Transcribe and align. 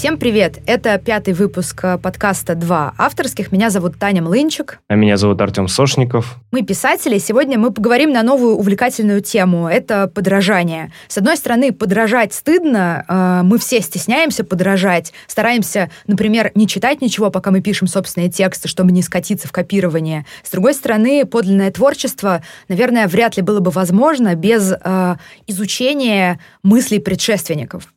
Всем 0.00 0.16
привет! 0.16 0.60
Это 0.64 0.96
пятый 0.96 1.34
выпуск 1.34 1.80
э, 1.82 1.98
подкаста 1.98 2.54
«Два 2.54 2.94
авторских». 2.96 3.52
Меня 3.52 3.68
зовут 3.68 3.98
Таня 3.98 4.22
Млынчик. 4.22 4.80
А 4.88 4.94
меня 4.94 5.18
зовут 5.18 5.42
Артем 5.42 5.68
Сошников. 5.68 6.38
Мы 6.52 6.62
писатели. 6.62 7.18
Сегодня 7.18 7.58
мы 7.58 7.70
поговорим 7.70 8.10
на 8.10 8.22
новую 8.22 8.54
увлекательную 8.54 9.20
тему. 9.20 9.68
Это 9.68 10.08
подражание. 10.08 10.90
С 11.08 11.18
одной 11.18 11.36
стороны, 11.36 11.72
подражать 11.72 12.32
стыдно. 12.32 13.04
Э, 13.10 13.42
мы 13.44 13.58
все 13.58 13.82
стесняемся 13.82 14.42
подражать. 14.42 15.12
Стараемся, 15.26 15.90
например, 16.06 16.50
не 16.54 16.66
читать 16.66 17.02
ничего, 17.02 17.30
пока 17.30 17.50
мы 17.50 17.60
пишем 17.60 17.86
собственные 17.86 18.30
тексты, 18.30 18.68
чтобы 18.68 18.92
не 18.92 19.02
скатиться 19.02 19.48
в 19.48 19.52
копирование. 19.52 20.24
С 20.42 20.50
другой 20.50 20.72
стороны, 20.72 21.26
подлинное 21.26 21.70
творчество, 21.70 22.42
наверное, 22.68 23.06
вряд 23.06 23.36
ли 23.36 23.42
было 23.42 23.60
бы 23.60 23.70
возможно 23.70 24.34
без 24.34 24.72
э, 24.72 25.16
изучения 25.46 26.40
мыслей 26.62 27.00
предшественников. 27.00 27.92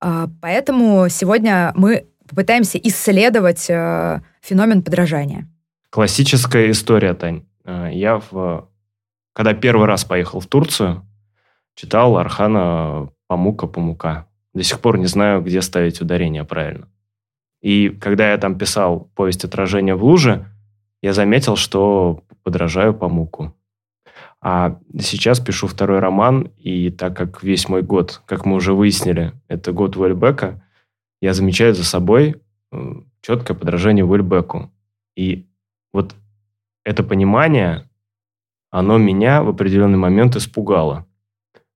А, 0.00 0.28
поэтому 0.40 1.08
сегодня 1.08 1.72
мы 1.74 2.06
попытаемся 2.28 2.78
исследовать 2.78 3.68
э, 3.68 4.20
феномен 4.40 4.82
подражания. 4.82 5.48
Классическая 5.90 6.70
история, 6.70 7.14
Тань. 7.14 7.44
Э, 7.64 7.90
я, 7.92 8.20
в... 8.30 8.68
когда 9.32 9.52
первый 9.52 9.86
раз 9.86 10.04
поехал 10.04 10.40
в 10.40 10.46
Турцию, 10.46 11.06
читал 11.74 12.16
Архана 12.16 13.08
Памука 13.26 13.66
Памука. 13.66 14.26
До 14.54 14.62
сих 14.62 14.80
пор 14.80 14.98
не 14.98 15.06
знаю, 15.06 15.42
где 15.42 15.60
ставить 15.60 16.00
ударение 16.00 16.44
правильно. 16.44 16.88
И 17.60 17.90
когда 17.90 18.30
я 18.30 18.38
там 18.38 18.56
писал 18.56 19.10
повесть 19.14 19.44
«Отражение 19.44 19.94
в 19.94 20.04
луже», 20.04 20.46
я 21.02 21.12
заметил, 21.12 21.56
что 21.56 22.22
подражаю 22.42 22.94
Памуку. 22.94 23.54
А 24.42 24.78
сейчас 24.98 25.38
пишу 25.38 25.66
второй 25.66 25.98
роман, 25.98 26.50
и 26.56 26.90
так 26.90 27.16
как 27.16 27.42
весь 27.42 27.68
мой 27.68 27.82
год, 27.82 28.22
как 28.24 28.46
мы 28.46 28.56
уже 28.56 28.72
выяснили, 28.72 29.32
это 29.48 29.72
год 29.72 29.96
Уэльбека, 29.96 30.62
я 31.20 31.34
замечаю 31.34 31.74
за 31.74 31.84
собой 31.84 32.36
э, 32.72 32.94
четкое 33.20 33.56
подражание 33.56 34.04
Уэльбеку. 34.04 34.72
И 35.14 35.46
вот 35.92 36.14
это 36.84 37.02
понимание, 37.02 37.88
оно 38.70 38.96
меня 38.96 39.42
в 39.42 39.50
определенный 39.50 39.98
момент 39.98 40.36
испугало. 40.36 41.06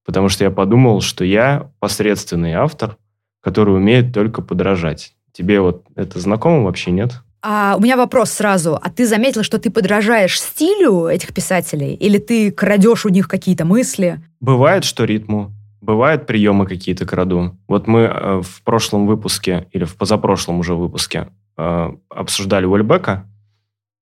Потому 0.06 0.30
что 0.30 0.44
я 0.44 0.50
подумал, 0.50 1.02
что 1.02 1.24
я 1.24 1.70
посредственный 1.80 2.54
автор, 2.54 2.96
который 3.40 3.74
умеет 3.74 4.14
только 4.14 4.40
подражать. 4.40 5.14
Тебе 5.32 5.60
вот 5.60 5.84
это 5.96 6.18
знакомо 6.18 6.62
вообще, 6.64 6.90
нет? 6.92 7.22
А 7.46 7.76
у 7.76 7.80
меня 7.82 7.98
вопрос 7.98 8.30
сразу. 8.30 8.78
А 8.80 8.88
ты 8.88 9.06
заметила, 9.06 9.44
что 9.44 9.58
ты 9.58 9.70
подражаешь 9.70 10.40
стилю 10.40 11.08
этих 11.08 11.34
писателей? 11.34 11.92
Или 11.92 12.16
ты 12.16 12.50
крадешь 12.50 13.04
у 13.04 13.10
них 13.10 13.28
какие-то 13.28 13.66
мысли? 13.66 14.18
Бывает, 14.40 14.84
что 14.84 15.04
ритму. 15.04 15.52
Бывают 15.82 16.26
приемы 16.26 16.66
какие-то 16.66 17.04
краду. 17.04 17.54
Вот 17.68 17.86
мы 17.86 18.00
э, 18.00 18.40
в 18.42 18.62
прошлом 18.62 19.06
выпуске, 19.06 19.68
или 19.72 19.84
в 19.84 19.94
позапрошлом 19.96 20.60
уже 20.60 20.74
выпуске, 20.74 21.28
э, 21.58 21.90
обсуждали 22.08 22.64
Уэльбека, 22.64 23.28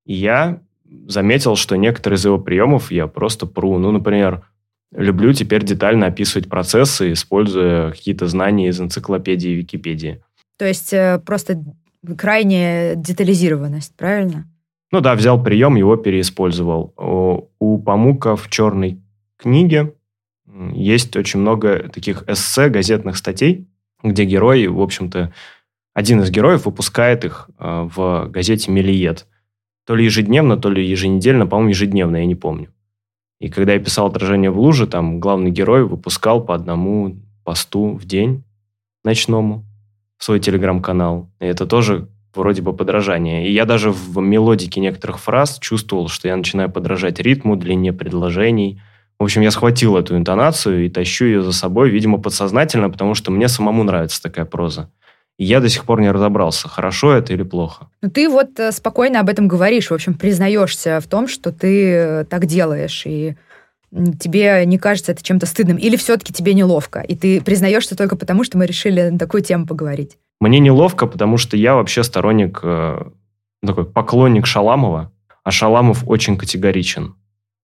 и 0.05 0.13
я 0.13 0.61
заметил, 1.09 1.57
что 1.57 1.75
некоторые 1.75 2.15
из 2.15 2.23
его 2.23 2.37
приемов 2.37 2.93
я 2.93 3.07
просто 3.07 3.45
пру. 3.45 3.77
Ну, 3.77 3.91
например, 3.91 4.47
люблю 4.95 5.33
теперь 5.33 5.65
детально 5.65 6.05
описывать 6.05 6.47
процессы, 6.47 7.11
используя 7.11 7.91
какие-то 7.91 8.25
знания 8.27 8.69
из 8.69 8.79
энциклопедии 8.79 9.51
и 9.51 9.55
Википедии. 9.55 10.23
То 10.57 10.65
есть 10.65 10.93
э, 10.93 11.19
просто 11.25 11.61
крайняя 12.17 12.95
детализированность, 12.95 13.95
правильно? 13.95 14.45
Ну 14.91 15.01
да, 15.01 15.15
взял 15.15 15.41
прием, 15.41 15.75
его 15.75 15.95
переиспользовал. 15.95 16.93
У 17.59 17.77
Памука 17.79 18.35
в 18.35 18.49
черной 18.49 19.01
книге 19.37 19.95
есть 20.73 21.15
очень 21.15 21.39
много 21.39 21.89
таких 21.89 22.23
эссе, 22.27 22.69
газетных 22.69 23.17
статей, 23.17 23.67
где 24.03 24.25
герой, 24.25 24.67
в 24.67 24.81
общем-то, 24.81 25.33
один 25.93 26.21
из 26.21 26.31
героев 26.31 26.65
выпускает 26.65 27.23
их 27.23 27.49
э, 27.57 27.87
в 27.95 28.27
газете 28.29 28.71
«Мелиет». 28.71 29.27
То 29.85 29.95
ли 29.95 30.05
ежедневно, 30.05 30.57
то 30.57 30.69
ли 30.69 30.85
еженедельно, 30.85 31.45
по-моему, 31.45 31.69
ежедневно, 31.69 32.17
я 32.17 32.25
не 32.25 32.35
помню. 32.35 32.73
И 33.39 33.49
когда 33.49 33.73
я 33.73 33.79
писал 33.79 34.07
«Отражение 34.07 34.49
в 34.49 34.59
луже», 34.59 34.87
там 34.87 35.19
главный 35.19 35.51
герой 35.51 35.85
выпускал 35.85 36.43
по 36.43 36.55
одному 36.55 37.17
посту 37.43 37.93
в 37.93 38.05
день 38.05 38.43
ночному 39.03 39.65
свой 40.23 40.39
телеграм-канал. 40.39 41.29
И 41.41 41.45
это 41.45 41.65
тоже 41.65 42.07
вроде 42.33 42.61
бы 42.61 42.73
подражание. 42.73 43.47
И 43.47 43.51
я 43.51 43.65
даже 43.65 43.91
в 43.91 44.19
мелодике 44.19 44.79
некоторых 44.79 45.19
фраз 45.19 45.59
чувствовал, 45.59 46.07
что 46.07 46.27
я 46.27 46.35
начинаю 46.35 46.69
подражать 46.69 47.19
ритму, 47.19 47.55
длине 47.55 47.91
предложений. 47.93 48.81
В 49.19 49.23
общем, 49.23 49.41
я 49.41 49.51
схватил 49.51 49.97
эту 49.97 50.15
интонацию 50.17 50.85
и 50.85 50.89
тащу 50.89 51.25
ее 51.25 51.43
за 51.43 51.51
собой, 51.51 51.89
видимо, 51.89 52.17
подсознательно, 52.17 52.89
потому 52.89 53.15
что 53.15 53.31
мне 53.31 53.47
самому 53.47 53.83
нравится 53.83 54.21
такая 54.21 54.45
проза. 54.45 54.89
И 55.37 55.45
я 55.45 55.59
до 55.59 55.67
сих 55.67 55.83
пор 55.83 55.99
не 55.99 56.11
разобрался, 56.11 56.69
хорошо 56.69 57.13
это 57.13 57.33
или 57.33 57.43
плохо. 57.43 57.87
Ну, 58.01 58.09
ты 58.09 58.29
вот 58.29 58.59
э, 58.59 58.71
спокойно 58.71 59.19
об 59.19 59.29
этом 59.29 59.47
говоришь, 59.47 59.89
в 59.89 59.93
общем, 59.93 60.13
признаешься 60.13 60.99
в 61.01 61.07
том, 61.07 61.27
что 61.27 61.51
ты 61.51 61.89
э, 61.89 62.25
так 62.25 62.45
делаешь, 62.45 63.03
и 63.05 63.35
тебе 64.19 64.65
не 64.65 64.77
кажется 64.77 65.11
это 65.11 65.23
чем-то 65.23 65.45
стыдным? 65.45 65.77
Или 65.77 65.95
все-таки 65.95 66.33
тебе 66.33 66.53
неловко, 66.53 66.99
и 66.99 67.15
ты 67.15 67.41
признаешься 67.41 67.95
только 67.95 68.15
потому, 68.15 68.43
что 68.43 68.57
мы 68.57 68.65
решили 68.65 69.09
на 69.09 69.19
такую 69.19 69.43
тему 69.43 69.65
поговорить? 69.65 70.17
Мне 70.39 70.59
неловко, 70.59 71.07
потому 71.07 71.37
что 71.37 71.55
я 71.55 71.75
вообще 71.75 72.03
сторонник, 72.03 72.59
э, 72.63 73.01
такой 73.65 73.85
поклонник 73.85 74.45
Шаламова, 74.45 75.11
а 75.43 75.51
Шаламов 75.51 76.03
очень 76.07 76.37
категоричен 76.37 77.15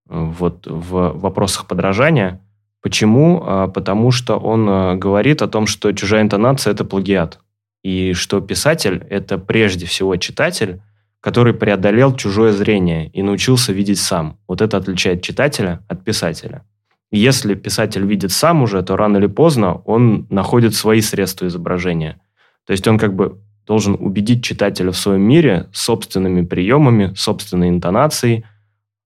э, 0.10 0.32
вот 0.40 0.68
в 0.68 1.18
вопросах 1.18 1.68
подражания. 1.68 2.42
Почему? 2.82 3.44
А, 3.46 3.68
потому 3.68 4.12
что 4.12 4.38
он 4.38 4.70
э, 4.70 4.96
говорит 4.96 5.42
о 5.42 5.48
том, 5.48 5.68
что 5.68 5.92
чужая 5.92 6.22
интонация– 6.22 6.72
это 6.74 6.86
плагиат. 6.86 7.40
И 7.84 8.14
что 8.14 8.40
писатель– 8.42 9.06
это 9.10 9.38
прежде 9.38 9.86
всего 9.86 10.16
читатель, 10.18 10.82
который 11.22 11.54
преодолел 11.54 12.16
чужое 12.16 12.54
зрение 12.54 13.10
и 13.10 13.22
научился 13.22 13.74
видеть 13.74 14.00
сам. 14.00 14.38
Вот 14.48 14.62
это 14.62 14.78
отличает 14.78 15.22
читателя 15.22 15.84
от 15.88 16.04
писателя. 16.04 16.64
И 17.12 17.18
если 17.18 17.56
писатель 17.56 18.06
видит 18.06 18.32
сам 18.32 18.62
уже, 18.62 18.82
то 18.84 18.96
рано 18.96 19.18
или 19.18 19.28
поздно 19.28 19.76
он 19.86 20.28
находит 20.30 20.76
свои 20.76 21.02
средства 21.02 21.48
изображения. 21.48 22.22
То 22.66 22.72
есть 22.72 22.88
он 22.88 22.98
как 22.98 23.16
бы 23.16 23.40
должен 23.66 23.96
убедить 24.00 24.44
читателя 24.44 24.92
в 24.92 24.98
своем 24.98 25.22
мире 25.22 25.68
собственными 25.74 26.46
приемами, 26.46 27.14
собственной 27.16 27.70
интонацией. 27.70 28.46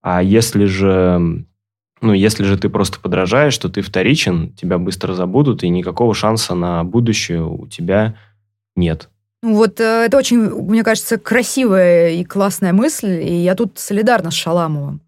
А 0.02 0.22
если 0.22 0.66
же, 0.66 1.46
ну, 2.02 2.14
если 2.14 2.44
же 2.44 2.58
ты 2.58 2.70
просто 2.70 3.00
подражаешь, 3.00 3.58
то 3.58 3.70
ты 3.70 3.82
вторичен, 3.82 4.54
тебя 4.54 4.78
быстро 4.78 5.14
забудут, 5.14 5.64
и 5.64 5.70
никакого 5.70 6.14
шанса 6.14 6.56
на 6.56 6.84
будущее 6.84 7.44
у 7.44 7.68
тебя 7.68 8.16
нет. 8.76 9.10
Вот 9.44 9.82
э, 9.82 10.06
это 10.06 10.18
очень, 10.18 10.40
мне 10.40 10.84
кажется, 10.84 11.18
красивая 11.18 12.12
и 12.12 12.24
классная 12.24 12.72
мысль, 12.72 13.22
и 13.22 13.44
я 13.44 13.56
тут 13.56 13.78
солидарна 13.78 14.32
с 14.32 14.36
Шаламовым. 14.36 15.02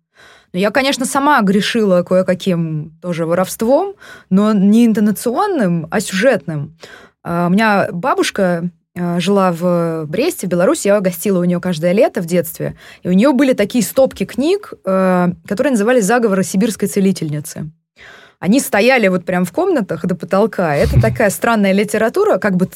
Я, 0.52 0.72
конечно, 0.72 1.06
сама 1.06 1.42
грешила 1.42 2.04
кое-каким 2.04 2.98
тоже 3.02 3.26
воровством, 3.26 3.96
но 4.30 4.52
не 4.52 4.86
интонационным, 4.86 5.88
а 5.90 6.02
сюжетным. 6.02 6.78
А, 7.24 7.48
у 7.48 7.50
меня 7.50 7.88
бабушка 7.94 8.70
э, 8.94 9.20
жила 9.22 9.54
в 9.54 10.06
Бресте, 10.06 10.48
в 10.48 10.50
Беларуси, 10.50 10.88
я 10.88 11.00
гостила 11.00 11.40
у 11.40 11.46
нее 11.46 11.62
каждое 11.62 11.94
лето 11.94 12.22
в 12.22 12.26
детстве, 12.26 12.76
и 13.04 13.08
у 13.08 13.14
нее 13.14 13.32
были 13.32 13.54
такие 13.54 13.86
стопки 13.86 14.26
книг, 14.26 14.74
э, 14.84 15.32
которые 15.48 15.72
назывались 15.72 16.04
«Заговоры 16.04 16.44
сибирской 16.44 16.90
целительницы». 16.90 17.72
Они 18.40 18.60
стояли 18.60 19.08
вот 19.08 19.24
прям 19.24 19.46
в 19.46 19.52
комнатах 19.54 20.06
до 20.06 20.14
потолка. 20.14 20.76
Это 20.76 21.02
такая 21.02 21.30
странная 21.30 21.72
литература, 21.72 22.38
как 22.38 22.58
бы 22.58 22.70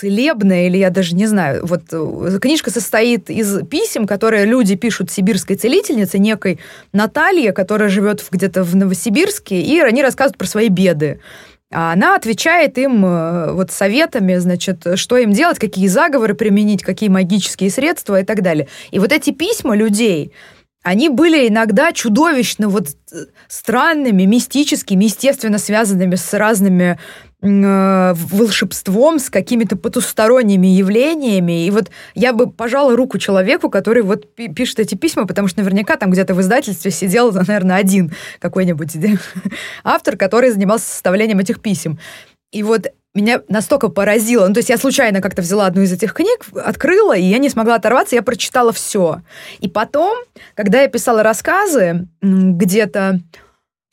целебная, 0.00 0.66
или 0.66 0.78
я 0.78 0.90
даже 0.90 1.14
не 1.14 1.26
знаю. 1.26 1.66
Вот 1.66 1.82
э, 1.92 2.38
книжка 2.40 2.70
состоит 2.70 3.28
из 3.28 3.66
писем, 3.66 4.06
которые 4.06 4.46
люди 4.46 4.74
пишут 4.74 5.10
сибирской 5.10 5.56
целительнице, 5.56 6.18
некой 6.18 6.58
Наталье, 6.92 7.52
которая 7.52 7.88
живет 7.88 8.24
где-то 8.30 8.62
в 8.62 8.74
Новосибирске, 8.74 9.60
и 9.60 9.80
они 9.80 10.02
рассказывают 10.02 10.38
про 10.38 10.46
свои 10.46 10.68
беды. 10.68 11.20
А 11.72 11.92
она 11.92 12.16
отвечает 12.16 12.78
им 12.78 13.04
э, 13.04 13.52
вот 13.52 13.70
советами, 13.70 14.36
значит, 14.36 14.86
что 14.94 15.18
им 15.18 15.32
делать, 15.32 15.58
какие 15.58 15.86
заговоры 15.86 16.34
применить, 16.34 16.82
какие 16.82 17.10
магические 17.10 17.70
средства 17.70 18.20
и 18.20 18.24
так 18.24 18.42
далее. 18.42 18.68
И 18.90 18.98
вот 18.98 19.12
эти 19.12 19.30
письма 19.30 19.76
людей, 19.76 20.32
они 20.82 21.10
были 21.10 21.46
иногда 21.48 21.92
чудовищно 21.92 22.68
вот 22.68 22.88
э, 23.12 23.16
странными, 23.48 24.22
мистическими, 24.22 25.04
естественно, 25.04 25.58
связанными 25.58 26.14
с 26.14 26.32
разными 26.32 26.98
э, 27.42 28.14
волшебством, 28.14 29.18
с 29.18 29.30
какими-то 29.30 29.76
потусторонними 29.76 30.66
явлениями. 30.66 31.66
И 31.66 31.70
вот 31.70 31.90
я 32.14 32.32
бы 32.32 32.50
пожала 32.50 32.96
руку 32.96 33.18
человеку, 33.18 33.70
который 33.70 34.02
вот 34.02 34.34
пишет 34.34 34.80
эти 34.80 34.94
письма, 34.94 35.26
потому 35.26 35.48
что 35.48 35.60
наверняка 35.60 35.96
там 35.96 36.10
где-то 36.10 36.34
в 36.34 36.40
издательстве 36.40 36.90
сидел, 36.90 37.32
наверное, 37.32 37.76
один 37.76 38.12
какой-нибудь 38.38 38.96
автор, 39.84 40.16
который 40.16 40.50
занимался 40.50 40.86
составлением 40.86 41.38
этих 41.38 41.60
писем. 41.60 41.98
И 42.52 42.62
вот 42.62 42.88
меня 43.14 43.42
настолько 43.48 43.88
поразило. 43.88 44.46
Ну, 44.46 44.54
то 44.54 44.58
есть 44.58 44.68
я 44.68 44.76
случайно 44.76 45.20
как-то 45.20 45.42
взяла 45.42 45.66
одну 45.66 45.82
из 45.82 45.92
этих 45.92 46.14
книг, 46.14 46.46
открыла, 46.54 47.16
и 47.16 47.22
я 47.22 47.38
не 47.38 47.48
смогла 47.48 47.76
оторваться, 47.76 48.14
я 48.14 48.22
прочитала 48.22 48.72
все. 48.72 49.22
И 49.58 49.68
потом, 49.68 50.16
когда 50.54 50.82
я 50.82 50.88
писала 50.88 51.22
рассказы 51.22 52.06
где-то 52.22 53.20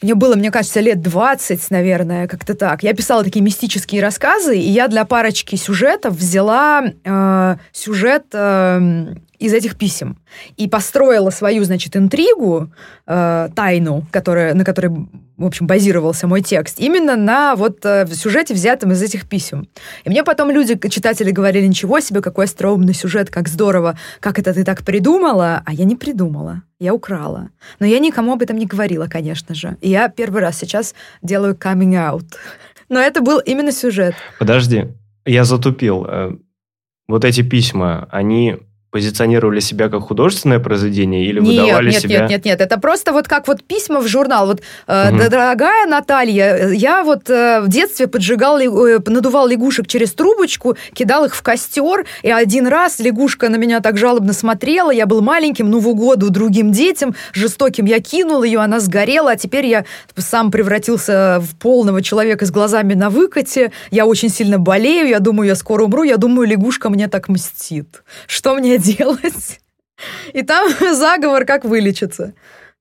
мне 0.02 0.14
было, 0.14 0.36
мне 0.36 0.52
кажется, 0.52 0.80
лет 0.80 1.02
20, 1.02 1.72
наверное, 1.72 2.28
как-то 2.28 2.54
так. 2.54 2.84
Я 2.84 2.94
писала 2.94 3.24
такие 3.24 3.42
мистические 3.44 4.02
рассказы, 4.02 4.58
и 4.58 4.70
я 4.70 4.88
для 4.88 5.06
парочки 5.06 5.56
сюжетов 5.56 6.14
взяла 6.14 6.84
э, 7.04 7.56
сюжет 7.72 8.26
э, 8.32 9.16
из 9.40 9.54
этих 9.54 9.76
писем 9.76 10.20
и 10.56 10.68
построила 10.68 11.32
свою, 11.32 11.64
значит, 11.64 11.96
интригу, 11.96 12.72
э, 13.08 13.50
тайну, 13.56 14.06
которая, 14.12 14.54
на 14.54 14.64
которой, 14.64 15.08
в 15.38 15.46
общем, 15.46 15.68
базировался 15.68 16.28
мой 16.28 16.42
текст, 16.42 16.80
именно 16.80 17.16
на 17.16 17.56
вот 17.56 17.86
э, 17.86 18.08
сюжете, 18.08 18.56
взятом 18.56 18.92
из 18.92 19.02
этих 19.02 19.30
писем. 19.30 19.68
И 20.04 20.10
мне 20.10 20.24
потом 20.24 20.50
люди, 20.50 20.78
читатели, 20.90 21.30
говорили, 21.30 21.68
ничего 21.68 22.00
себе, 22.00 22.22
какой 22.22 22.46
остроумный 22.46 22.96
сюжет, 22.96 23.30
как 23.30 23.48
здорово, 23.48 23.98
как 24.20 24.40
это 24.40 24.54
ты 24.54 24.64
так 24.64 24.84
придумала, 24.84 25.62
а 25.66 25.74
я 25.74 25.86
не 25.86 25.96
придумала, 25.96 26.64
я 26.80 26.94
украла. 26.94 27.50
Но 27.80 27.86
я 27.86 28.00
никому 28.00 28.34
об 28.34 28.42
этом 28.42 28.58
не 28.58 28.66
говорила, 28.66 29.08
конечно 29.08 29.54
же. 29.54 29.78
И 29.82 29.90
я 29.90 30.10
первый 30.10 30.42
раз 30.42 30.58
сейчас 30.58 30.96
делаю 31.22 31.56
coming 31.56 31.94
out. 31.94 32.26
Но 32.90 33.00
это 33.00 33.22
был 33.22 33.40
именно 33.40 33.72
сюжет. 33.72 34.16
Подожди, 34.40 34.88
я 35.26 35.44
затупил. 35.44 36.06
Э, 36.06 36.32
вот 37.08 37.26
эти 37.26 37.42
письма, 37.42 38.08
они 38.12 38.58
позиционировали 38.98 39.60
себя 39.60 39.90
как 39.90 40.02
художественное 40.02 40.58
произведение 40.58 41.24
или 41.24 41.40
нет, 41.40 41.62
выдавали 41.62 41.92
нет, 41.92 42.02
себя... 42.02 42.22
Нет, 42.22 42.30
нет, 42.32 42.46
нет, 42.46 42.62
это 42.62 42.80
просто 42.80 43.14
вот 43.14 43.28
как 43.28 43.48
вот 43.48 43.64
письма 43.64 44.00
в 44.00 44.08
журнал. 44.08 44.48
Вот, 44.48 44.62
э, 44.88 45.10
угу. 45.12 45.30
дорогая 45.30 45.86
Наталья, 45.86 46.70
я 46.70 47.04
вот 47.04 47.30
э, 47.30 47.62
в 47.62 47.68
детстве 47.68 48.08
поджигал, 48.08 48.58
э, 48.58 48.98
надувал 49.06 49.48
лягушек 49.48 49.86
через 49.86 50.14
трубочку, 50.14 50.78
кидал 50.94 51.26
их 51.26 51.36
в 51.36 51.44
костер, 51.44 52.08
и 52.24 52.32
один 52.32 52.66
раз 52.66 52.98
лягушка 52.98 53.50
на 53.50 53.58
меня 53.58 53.82
так 53.82 54.00
жалобно 54.00 54.34
смотрела, 54.34 54.90
я 54.90 55.06
был 55.06 55.22
маленьким, 55.22 55.70
ну, 55.70 55.78
в 55.78 55.88
угоду 55.88 56.32
другим 56.32 56.72
детям, 56.72 57.14
жестоким 57.34 57.86
я 57.86 58.00
кинул 58.00 58.42
ее, 58.42 58.62
она 58.62 58.80
сгорела, 58.80 59.34
а 59.34 59.36
теперь 59.36 59.68
я 59.68 59.86
сам 60.16 60.50
превратился 60.50 61.40
в 61.40 61.56
полного 61.56 62.02
человека 62.02 62.48
с 62.48 62.50
глазами 62.50 62.96
на 62.96 63.12
выкате, 63.12 63.72
я 63.92 64.08
очень 64.08 64.30
сильно 64.30 64.58
болею, 64.58 65.08
я 65.08 65.20
думаю, 65.20 65.50
я 65.50 65.56
скоро 65.56 65.84
умру, 65.84 66.02
я 66.02 66.18
думаю, 66.18 66.48
лягушка 66.48 66.90
мне 66.90 67.08
так 67.08 67.30
мстит. 67.30 68.02
Что 68.26 68.56
мне 68.56 68.80
делать. 68.80 68.87
И 70.34 70.42
там 70.44 70.70
заговор, 70.96 71.46
как 71.46 71.66
вылечиться. 71.66 72.34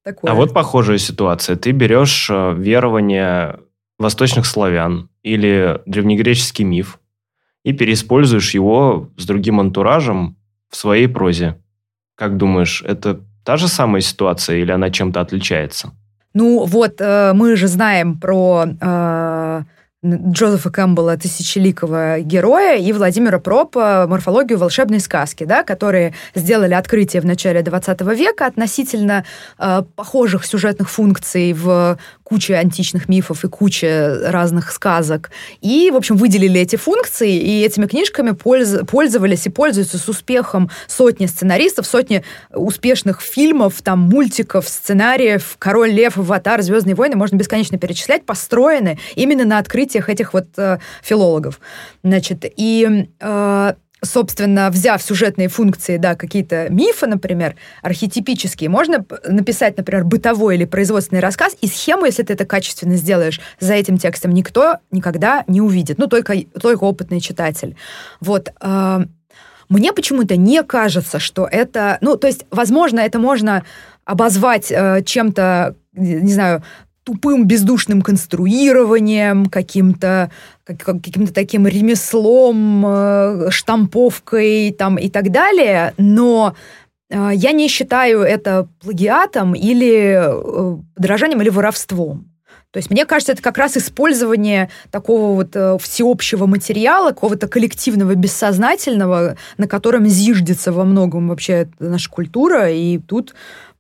Такое. 0.03 0.31
А 0.31 0.35
вот 0.35 0.55
похожая 0.55 0.99
ситуация. 0.99 1.57
Ты 1.57 1.73
берешь 1.73 2.29
э, 2.31 2.55
верование 2.57 3.59
восточных 3.99 4.47
славян 4.47 5.09
или 5.23 5.81
древнегреческий 5.87 6.65
миф 6.65 7.01
и 7.65 7.73
переиспользуешь 7.73 8.55
его 8.55 9.11
с 9.17 9.27
другим 9.27 9.59
антуражем 9.59 10.37
в 10.71 10.77
своей 10.77 11.09
прозе. 11.09 11.57
Как 12.15 12.37
думаешь, 12.37 12.83
это 12.87 13.21
та 13.45 13.57
же 13.57 13.69
самая 13.69 14.01
ситуация 14.01 14.59
или 14.59 14.71
она 14.71 14.91
чем-то 14.91 15.21
отличается? 15.21 15.93
Ну 16.35 16.65
вот 16.65 17.01
э, 17.01 17.33
мы 17.35 17.57
же 17.57 17.67
знаем 17.67 18.21
про 18.21 18.67
э, 18.81 19.63
Джозефа 20.05 20.71
Кэмпбелла 20.71 21.17
«Тысячеликого 21.17 22.21
героя» 22.21 22.77
и 22.77 22.93
Владимира 22.93 23.39
Пропа 23.39 24.07
«Морфологию 24.07 24.59
волшебной 24.59 25.01
сказки», 25.01 25.45
да, 25.45 25.63
которые 25.63 26.13
сделали 26.35 26.75
открытие 26.75 27.23
в 27.23 27.25
начале 27.25 27.63
20 27.63 28.03
века 28.15 28.45
относительно 28.45 29.25
э, 29.59 29.83
похожих 29.97 30.45
сюжетных 30.45 30.91
функций 30.91 31.55
в 31.55 31.99
куче 32.25 32.57
античных 32.57 33.09
мифов 33.09 33.45
и 33.45 33.49
куче 33.49 34.19
разных 34.27 34.73
сказок. 34.73 35.31
И, 35.63 35.91
в 35.91 35.97
общем, 35.97 36.17
выделили 36.17 36.61
эти 36.61 36.77
функции, 36.77 37.35
и 37.35 37.63
этими 37.63 37.87
книжками 37.87 38.33
польз, 38.33 38.81
пользовались 38.89 39.47
и 39.47 39.51
пользуются 39.51 39.97
с 39.97 40.09
успехом 40.09 40.69
сотни 40.89 41.27
сценаристов, 41.27 41.87
сотни 41.87 42.23
успешных 42.53 43.23
фильмов, 43.23 43.81
там, 43.81 44.01
мультиков, 44.01 44.69
сценариев 44.69 45.57
«Король 45.59 45.91
лев», 45.91 46.19
«Аватар», 46.19 46.61
«Звездные 46.61 46.95
войны», 46.97 47.17
можно 47.17 47.37
бесконечно 47.37 47.79
перечислять, 47.79 48.27
построены 48.27 48.99
именно 49.15 49.45
на 49.45 49.59
открытиях 49.87 50.09
этих 50.09 50.35
вот 50.35 50.47
э, 50.57 50.79
филологов. 51.03 51.61
Значит, 52.03 52.45
и 52.45 53.09
э, 53.21 53.75
собственно, 54.03 54.71
взяв 54.71 55.03
сюжетные 55.03 55.49
функции, 55.49 55.97
да, 55.97 56.15
какие-то 56.15 56.69
мифы, 56.71 57.07
например, 57.07 57.57
архетипические, 57.83 58.69
можно 58.69 59.05
написать, 59.27 59.77
например, 59.77 60.05
бытовой 60.05 60.57
или 60.57 60.65
производственный 60.65 61.21
рассказ, 61.21 61.57
и 61.61 61.67
схему, 61.67 62.05
если 62.05 62.23
ты 62.23 62.35
это 62.35 62.45
качественно 62.45 62.97
сделаешь, 62.97 63.41
за 63.59 63.75
этим 63.75 63.99
текстом 63.99 64.33
никто 64.33 64.79
никогда 64.91 65.45
не 65.49 65.61
увидит, 65.61 65.99
ну, 65.99 66.07
только, 66.07 66.35
только 66.61 66.85
опытный 66.85 67.21
читатель. 67.21 67.77
Вот. 68.21 68.51
А, 68.61 69.03
мне 69.69 69.93
почему-то 69.93 70.37
не 70.37 70.63
кажется, 70.63 71.19
что 71.19 71.49
это... 71.51 71.99
Ну, 72.01 72.17
то 72.17 72.27
есть, 72.27 72.45
возможно, 72.51 73.01
это 73.01 73.19
можно 73.19 73.65
обозвать 74.05 74.71
э, 74.71 75.03
чем-то, 75.05 75.75
не 75.95 76.33
знаю, 76.33 76.63
тупым 77.07 77.47
бездушным 77.47 78.03
конструированием, 78.03 79.47
каким-то 79.47 80.33
каким-то 80.65 81.33
таким 81.33 81.65
ремеслом, 81.69 82.85
э, 82.85 83.51
штамповкой 83.51 84.75
там 84.77 84.97
и 84.97 85.09
так 85.09 85.31
далее, 85.31 85.95
но 85.97 86.57
э, 87.09 87.31
я 87.35 87.53
не 87.53 87.69
считаю 87.69 88.23
это 88.23 88.69
плагиатом 88.83 89.55
или 89.55 90.19
э, 90.19 90.77
подражанием 90.97 91.41
или 91.41 91.49
воровством. 91.49 92.33
То 92.73 92.79
есть 92.79 92.91
мне 92.91 93.07
кажется, 93.07 93.33
это 93.33 93.41
как 93.41 93.57
раз 93.57 93.77
использование 93.77 94.69
такого 94.91 95.37
вот 95.37 95.81
всеобщего 95.81 96.47
материала, 96.47 97.11
какого-то 97.11 97.47
коллективного 97.47 98.17
бессознательного, 98.17 99.37
на 99.57 99.69
котором 99.69 100.07
зиждется 100.07 100.73
во 100.73 100.85
многом 100.85 101.29
вообще 101.29 101.69
наша 101.79 102.11
культура, 102.11 102.71
и 102.71 102.99
тут 102.99 103.35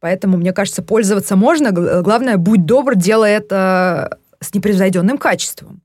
Поэтому, 0.06 0.36
мне 0.36 0.52
кажется, 0.52 0.84
пользоваться 0.84 1.34
можно. 1.34 1.72
Главное, 1.72 2.36
будь 2.36 2.64
добр, 2.64 2.94
делай 2.94 3.32
это 3.32 4.18
с 4.38 4.54
непревзойденным 4.54 5.18
качеством. 5.18 5.82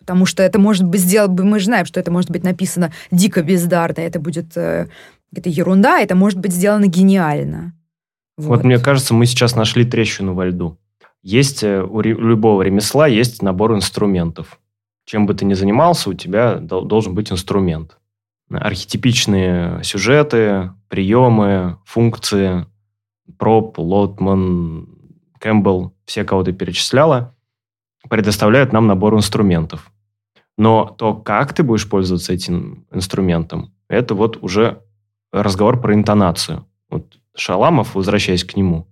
Потому 0.00 0.26
что 0.26 0.42
это 0.42 0.58
может 0.58 0.82
быть 0.82 1.02
сделано, 1.02 1.44
мы 1.44 1.60
же 1.60 1.66
знаем, 1.66 1.86
что 1.86 2.00
это 2.00 2.10
может 2.10 2.32
быть 2.32 2.42
написано 2.42 2.92
дико 3.12 3.44
бездарно, 3.44 4.00
это 4.00 4.18
будет 4.18 4.56
э, 4.56 4.88
это 5.32 5.48
ерунда, 5.48 6.00
это 6.00 6.16
может 6.16 6.40
быть 6.40 6.52
сделано 6.52 6.88
гениально. 6.88 7.72
Вот. 8.36 8.56
вот 8.56 8.64
мне 8.64 8.80
кажется, 8.80 9.14
мы 9.14 9.24
сейчас 9.24 9.54
нашли 9.54 9.84
трещину 9.84 10.34
во 10.34 10.46
льду. 10.46 10.76
Есть 11.22 11.62
э, 11.62 11.80
у 11.80 12.00
любого 12.00 12.62
ремесла 12.62 13.06
есть 13.06 13.40
набор 13.40 13.76
инструментов. 13.76 14.58
Чем 15.04 15.26
бы 15.26 15.34
ты 15.34 15.44
ни 15.44 15.54
занимался, 15.54 16.10
у 16.10 16.14
тебя 16.14 16.56
должен 16.56 17.14
быть 17.14 17.30
инструмент. 17.30 17.98
Архетипичные 18.50 19.84
сюжеты, 19.84 20.72
приемы, 20.88 21.78
функции, 21.84 22.66
Проб, 23.38 23.78
Лотман, 23.78 24.88
Кэмпбелл, 25.38 25.94
все, 26.04 26.24
кого 26.24 26.44
ты 26.44 26.52
перечисляла, 26.52 27.34
предоставляют 28.08 28.72
нам 28.72 28.86
набор 28.86 29.14
инструментов. 29.14 29.90
Но 30.56 30.84
то, 30.84 31.14
как 31.14 31.54
ты 31.54 31.62
будешь 31.62 31.88
пользоваться 31.88 32.32
этим 32.32 32.86
инструментом, 32.92 33.72
это 33.88 34.14
вот 34.14 34.38
уже 34.42 34.82
разговор 35.32 35.80
про 35.80 35.94
интонацию. 35.94 36.66
Вот 36.90 37.18
Шаламов, 37.34 37.94
возвращаясь 37.94 38.44
к 38.44 38.56
нему, 38.56 38.86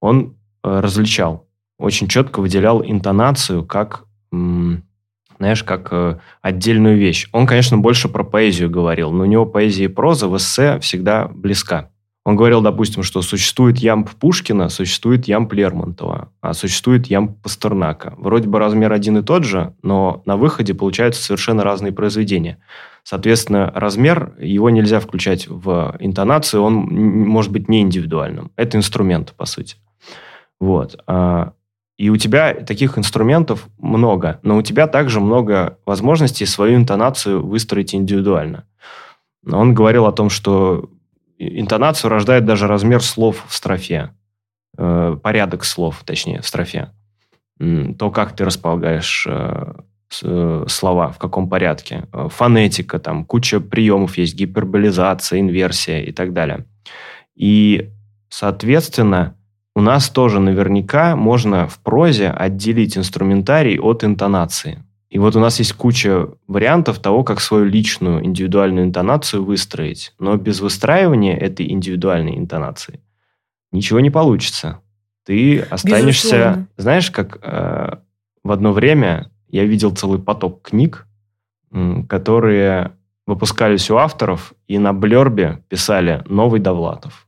он 0.00 0.36
э, 0.64 0.80
различал, 0.80 1.46
очень 1.78 2.08
четко 2.08 2.40
выделял 2.40 2.82
интонацию 2.84 3.64
как, 3.64 4.04
знаешь, 4.30 5.62
как 5.62 5.88
э, 5.92 6.18
отдельную 6.40 6.96
вещь. 6.96 7.28
Он, 7.32 7.46
конечно, 7.46 7.78
больше 7.78 8.08
про 8.08 8.24
поэзию 8.24 8.70
говорил, 8.70 9.12
но 9.12 9.22
у 9.22 9.26
него 9.26 9.46
поэзия 9.46 9.84
и 9.84 9.88
проза 9.88 10.28
в 10.28 10.36
эссе 10.36 10.80
всегда 10.80 11.28
близка. 11.28 11.90
Он 12.26 12.34
говорил, 12.34 12.60
допустим, 12.60 13.04
что 13.04 13.22
существует 13.22 13.78
ямб 13.78 14.10
Пушкина, 14.10 14.68
существует 14.68 15.28
ямб 15.28 15.52
Лермонтова, 15.52 16.32
а 16.40 16.54
существует 16.54 17.06
ямб 17.06 17.40
Пастернака. 17.40 18.14
Вроде 18.18 18.48
бы 18.48 18.58
размер 18.58 18.92
один 18.92 19.18
и 19.18 19.22
тот 19.22 19.44
же, 19.44 19.74
но 19.84 20.22
на 20.26 20.36
выходе 20.36 20.74
получаются 20.74 21.22
совершенно 21.22 21.62
разные 21.62 21.92
произведения. 21.92 22.58
Соответственно, 23.04 23.72
размер, 23.72 24.34
его 24.40 24.70
нельзя 24.70 24.98
включать 24.98 25.46
в 25.46 25.94
интонацию, 26.00 26.64
он 26.64 26.74
может 26.74 27.52
быть 27.52 27.68
не 27.68 27.82
индивидуальным. 27.82 28.50
Это 28.56 28.76
инструмент, 28.76 29.32
по 29.36 29.46
сути. 29.46 29.76
Вот. 30.58 30.98
А, 31.06 31.52
и 31.96 32.10
у 32.10 32.16
тебя 32.16 32.54
таких 32.54 32.98
инструментов 32.98 33.68
много, 33.78 34.40
но 34.42 34.56
у 34.56 34.62
тебя 34.62 34.88
также 34.88 35.20
много 35.20 35.78
возможностей 35.86 36.44
свою 36.44 36.74
интонацию 36.74 37.46
выстроить 37.46 37.94
индивидуально. 37.94 38.64
Он 39.48 39.74
говорил 39.74 40.06
о 40.06 40.12
том, 40.12 40.28
что 40.28 40.90
интонацию 41.38 42.10
рождает 42.10 42.44
даже 42.44 42.66
размер 42.66 43.02
слов 43.02 43.44
в 43.48 43.54
строфе. 43.54 44.10
Э, 44.78 45.16
порядок 45.22 45.64
слов, 45.64 46.02
точнее, 46.04 46.40
в 46.40 46.46
строфе. 46.46 46.90
То, 47.58 48.10
как 48.10 48.36
ты 48.36 48.44
располагаешь 48.44 49.26
э, 49.26 49.72
э, 50.22 50.64
слова, 50.68 51.08
в 51.10 51.18
каком 51.18 51.48
порядке. 51.48 52.04
Фонетика, 52.12 52.98
там 52.98 53.24
куча 53.24 53.60
приемов 53.60 54.18
есть, 54.18 54.34
гиперболизация, 54.34 55.40
инверсия 55.40 56.02
и 56.02 56.12
так 56.12 56.34
далее. 56.34 56.66
И, 57.34 57.90
соответственно, 58.28 59.36
у 59.74 59.80
нас 59.80 60.10
тоже 60.10 60.40
наверняка 60.40 61.16
можно 61.16 61.66
в 61.66 61.78
прозе 61.80 62.28
отделить 62.28 62.98
инструментарий 62.98 63.78
от 63.78 64.04
интонации. 64.04 64.82
И 65.08 65.18
вот 65.18 65.36
у 65.36 65.40
нас 65.40 65.58
есть 65.58 65.72
куча 65.72 66.28
вариантов 66.48 66.98
того, 66.98 67.22
как 67.22 67.40
свою 67.40 67.64
личную 67.64 68.24
индивидуальную 68.24 68.86
интонацию 68.86 69.44
выстроить. 69.44 70.12
Но 70.18 70.36
без 70.36 70.60
выстраивания 70.60 71.36
этой 71.36 71.70
индивидуальной 71.70 72.36
интонации 72.36 73.00
ничего 73.72 74.00
не 74.00 74.10
получится. 74.10 74.80
ты 75.24 75.60
останешься... 75.60 76.28
Безусловно. 76.28 76.68
Знаешь, 76.76 77.10
как 77.10 77.38
э, 77.42 77.96
в 78.42 78.50
одно 78.50 78.72
время 78.72 79.30
я 79.48 79.64
видел 79.64 79.94
целый 79.94 80.18
поток 80.20 80.62
книг, 80.62 81.06
которые 82.08 82.92
выпускались 83.26 83.90
у 83.90 83.96
авторов, 83.96 84.54
и 84.68 84.78
на 84.78 84.92
блербе 84.92 85.62
писали 85.68 86.22
«Новый 86.26 86.60
Довлатов». 86.60 87.26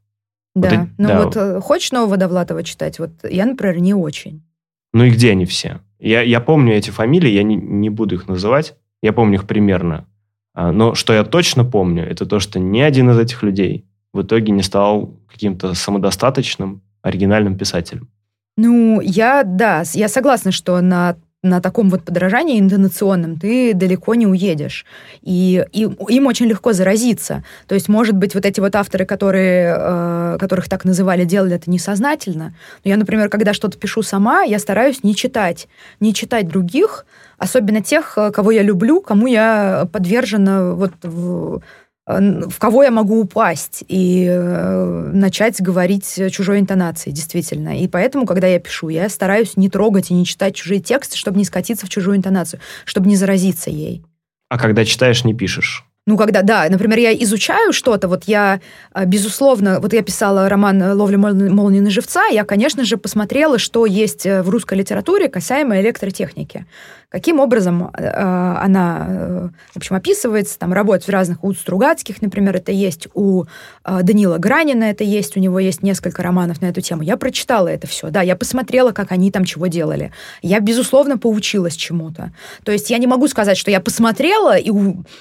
Да. 0.55 0.71
Вот 0.71 0.89
ну 0.99 1.09
да. 1.09 1.23
вот 1.23 1.37
э, 1.37 1.61
хочешь 1.61 1.93
нового 1.93 2.17
Довлатова 2.17 2.63
читать? 2.65 2.99
Вот 2.99 3.11
я, 3.29 3.47
например, 3.47 3.79
не 3.79 3.95
очень. 3.95 4.43
Ну 4.93 5.05
и 5.05 5.11
где 5.11 5.33
они 5.33 5.45
все? 5.45 5.81
Я, 5.99 6.23
я 6.23 6.41
помню 6.41 6.75
эти 6.75 6.91
фамилии, 6.91 7.31
я 7.31 7.43
не, 7.43 7.57
не 7.57 7.91
буду 7.91 8.15
их 8.15 8.29
называть, 8.29 8.77
я 9.03 9.13
помню 9.13 9.37
их 9.37 9.47
примерно. 9.47 10.07
А, 10.55 10.73
Но 10.73 10.95
что 10.95 11.13
я 11.13 11.25
точно 11.25 11.65
помню, 11.65 12.05
это 12.05 12.27
то, 12.27 12.41
что 12.41 12.59
ни 12.59 12.81
один 12.81 13.11
из 13.11 13.19
этих 13.19 13.43
людей 13.43 13.85
в 14.13 14.23
итоге 14.23 14.53
не 14.53 14.63
стал 14.63 15.15
каким-то 15.31 15.75
самодостаточным, 15.75 16.83
оригинальным 17.03 17.57
писателем. 17.57 18.09
Ну, 18.57 19.01
я, 19.01 19.45
да, 19.45 19.85
я 19.95 20.09
согласна, 20.09 20.51
что 20.51 20.81
на 20.81 21.17
на 21.43 21.61
таком 21.61 21.89
вот 21.89 22.03
подражании 22.03 22.59
интонационном 22.59 23.39
ты 23.39 23.73
далеко 23.73 24.17
не 24.17 24.27
уедешь. 24.27 24.85
И, 25.23 25.65
и 25.73 25.83
им 25.83 26.27
очень 26.27 26.47
легко 26.47 26.73
заразиться. 26.73 27.45
То 27.69 27.77
есть, 27.77 27.89
может 27.89 28.17
быть, 28.17 28.35
вот 28.35 28.45
эти 28.45 28.59
вот 28.59 28.75
авторы, 28.75 29.05
которые, 29.07 29.77
э, 29.79 30.37
которых 30.41 30.69
так 30.69 30.85
называли, 30.85 31.25
делали 31.25 31.55
это 31.55 31.71
несознательно. 31.71 32.55
Но 32.85 32.91
я, 32.91 32.97
например, 32.97 33.29
когда 33.29 33.55
что-то 33.55 33.79
пишу 33.79 34.03
сама, 34.03 34.43
я 34.43 34.59
стараюсь 34.59 35.05
не 35.05 35.15
читать. 35.15 35.69
Не 36.01 36.13
читать 36.13 36.49
других, 36.49 37.07
особенно 37.39 37.83
тех, 37.83 38.15
э, 38.19 38.33
кого 38.33 38.51
я 38.51 38.63
люблю, 38.63 39.01
кому 39.01 39.29
я 39.29 39.87
подвержена 39.93 40.73
вот 40.73 40.93
в, 41.05 41.63
в 42.09 42.59
кого 42.59 42.85
я 42.85 42.91
могу 42.91 43.21
упасть 43.21 43.85
и 43.87 44.27
э, 44.27 45.11
начать 45.13 45.61
говорить 45.61 46.19
чужой 46.31 46.59
интонацией, 46.59 47.15
действительно. 47.15 47.79
И 47.79 47.87
поэтому, 47.87 48.25
когда 48.25 48.47
я 48.47 48.59
пишу, 48.59 48.89
я 48.89 49.09
стараюсь 49.11 49.57
не 49.59 49.69
трогать 49.69 50.11
и 50.11 50.15
не 50.15 50.25
читать 50.25 50.55
чужие 50.55 50.81
тексты, 50.81 51.19
чтобы 51.19 51.39
не 51.39 51.45
скатиться 51.45 51.85
в 51.85 51.91
чужую 51.91 52.17
интонацию, 52.17 52.61
чтобы 52.87 53.09
не 53.09 53.17
заразиться 53.17 53.69
ей. 53.69 54.03
А 54.49 54.59
когда 54.59 54.87
читаешь, 54.87 55.25
не 55.25 55.35
пишешь. 55.35 55.88
Ну, 56.09 56.17
когда, 56.17 56.41
да, 56.41 56.67
например, 56.71 56.99
я 56.99 57.13
изучаю 57.13 57.75
что-то, 57.75 58.09
вот 58.09 58.25
я, 58.25 58.61
э, 58.95 59.05
безусловно, 59.05 59.79
вот 59.79 59.93
я 59.93 60.03
писала 60.03 60.49
роман 60.49 60.93
«Ловля 60.93 61.19
молнии 61.19 61.81
на 61.81 61.91
живца», 61.91 62.25
я, 62.33 62.45
конечно 62.45 62.85
же, 62.85 62.97
посмотрела, 62.97 63.59
что 63.59 63.85
есть 63.85 64.25
э, 64.25 64.43
в 64.43 64.49
русской 64.49 64.79
литературе 64.79 65.29
касаемо 65.29 65.79
электротехники. 65.83 66.65
Каким 67.11 67.41
образом 67.41 67.91
э, 67.97 68.07
она, 68.07 69.07
э, 69.09 69.49
в 69.73 69.77
общем, 69.79 69.97
описывается, 69.97 70.59
там, 70.59 70.75
работает 70.75 71.09
в 71.09 71.11
разных, 71.11 71.43
у 71.43 71.55
Стругацких, 71.55 72.21
например, 72.21 72.55
это 72.57 72.71
есть, 72.71 73.09
у 73.15 73.45
э, 73.85 73.99
Данила 74.03 74.37
Гранина 74.37 74.85
это 74.85 75.05
есть, 75.05 75.35
у 75.35 75.41
него 75.41 75.59
есть 75.59 75.83
несколько 75.83 76.23
романов 76.23 76.61
на 76.61 76.67
эту 76.67 76.83
тему. 76.83 77.01
Я 77.01 77.17
прочитала 77.17 77.69
это 77.69 77.87
все, 77.87 78.11
да, 78.11 78.21
я 78.21 78.37
посмотрела, 78.37 78.93
как 78.93 79.11
они 79.11 79.31
там 79.31 79.47
чего 79.47 79.69
делали. 79.69 80.13
Я, 80.43 80.61
безусловно, 80.61 81.17
поучилась 81.17 81.77
чему-то. 81.77 82.31
То 82.63 82.73
есть 82.73 82.91
я 82.91 82.99
не 82.99 83.07
могу 83.07 83.27
сказать, 83.29 83.57
что 83.57 83.71
я 83.71 83.81
посмотрела 83.81 84.59
и, 84.59 84.71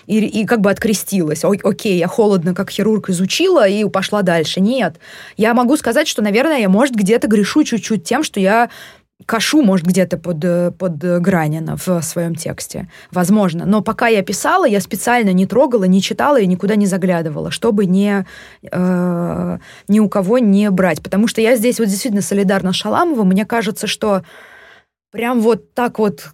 и, 0.08 0.42
и 0.42 0.46
как 0.46 0.60
бы 0.60 0.70
открестилась. 0.78 1.44
О- 1.44 1.54
окей, 1.64 1.98
я 1.98 2.08
холодно, 2.08 2.54
как 2.54 2.70
хирург, 2.70 3.10
изучила 3.10 3.68
и 3.68 3.84
пошла 3.90 4.22
дальше. 4.22 4.62
Нет. 4.62 4.98
Я 5.36 5.54
могу 5.54 5.76
сказать, 5.76 6.08
что, 6.08 6.22
наверное, 6.22 6.60
я, 6.60 6.70
может, 6.70 6.96
где-то 6.96 7.28
грешу 7.28 7.64
чуть-чуть 7.64 8.04
тем, 8.04 8.24
что 8.24 8.40
я 8.40 8.70
кашу, 9.26 9.64
может, 9.64 9.88
где-то 9.88 10.18
под, 10.18 10.46
э, 10.46 10.72
под 10.72 11.04
э, 11.04 11.20
Гранина 11.20 11.76
в 11.76 12.02
своем 12.04 12.36
тексте. 12.36 12.88
Возможно. 13.12 13.66
Но 13.66 13.82
пока 13.82 14.08
я 14.08 14.22
писала, 14.22 14.66
я 14.66 14.80
специально 14.80 15.34
не 15.34 15.48
трогала, 15.48 15.86
не 15.86 16.02
читала 16.02 16.40
и 16.40 16.46
никуда 16.46 16.76
не 16.76 16.86
заглядывала, 16.86 17.50
чтобы 17.50 17.88
не, 17.88 18.28
э, 18.72 19.58
ни 19.88 20.00
у 20.00 20.08
кого 20.08 20.38
не 20.38 20.70
брать. 20.70 21.02
Потому 21.02 21.28
что 21.28 21.42
я 21.42 21.56
здесь 21.56 21.80
вот 21.80 21.88
действительно 21.88 22.22
солидарна 22.22 22.72
с 22.72 22.76
Шаламовым. 22.76 23.30
Мне 23.30 23.46
кажется, 23.46 23.88
что 23.88 24.22
прям 25.12 25.42
вот 25.42 25.74
так 25.74 25.98
вот 25.98 26.28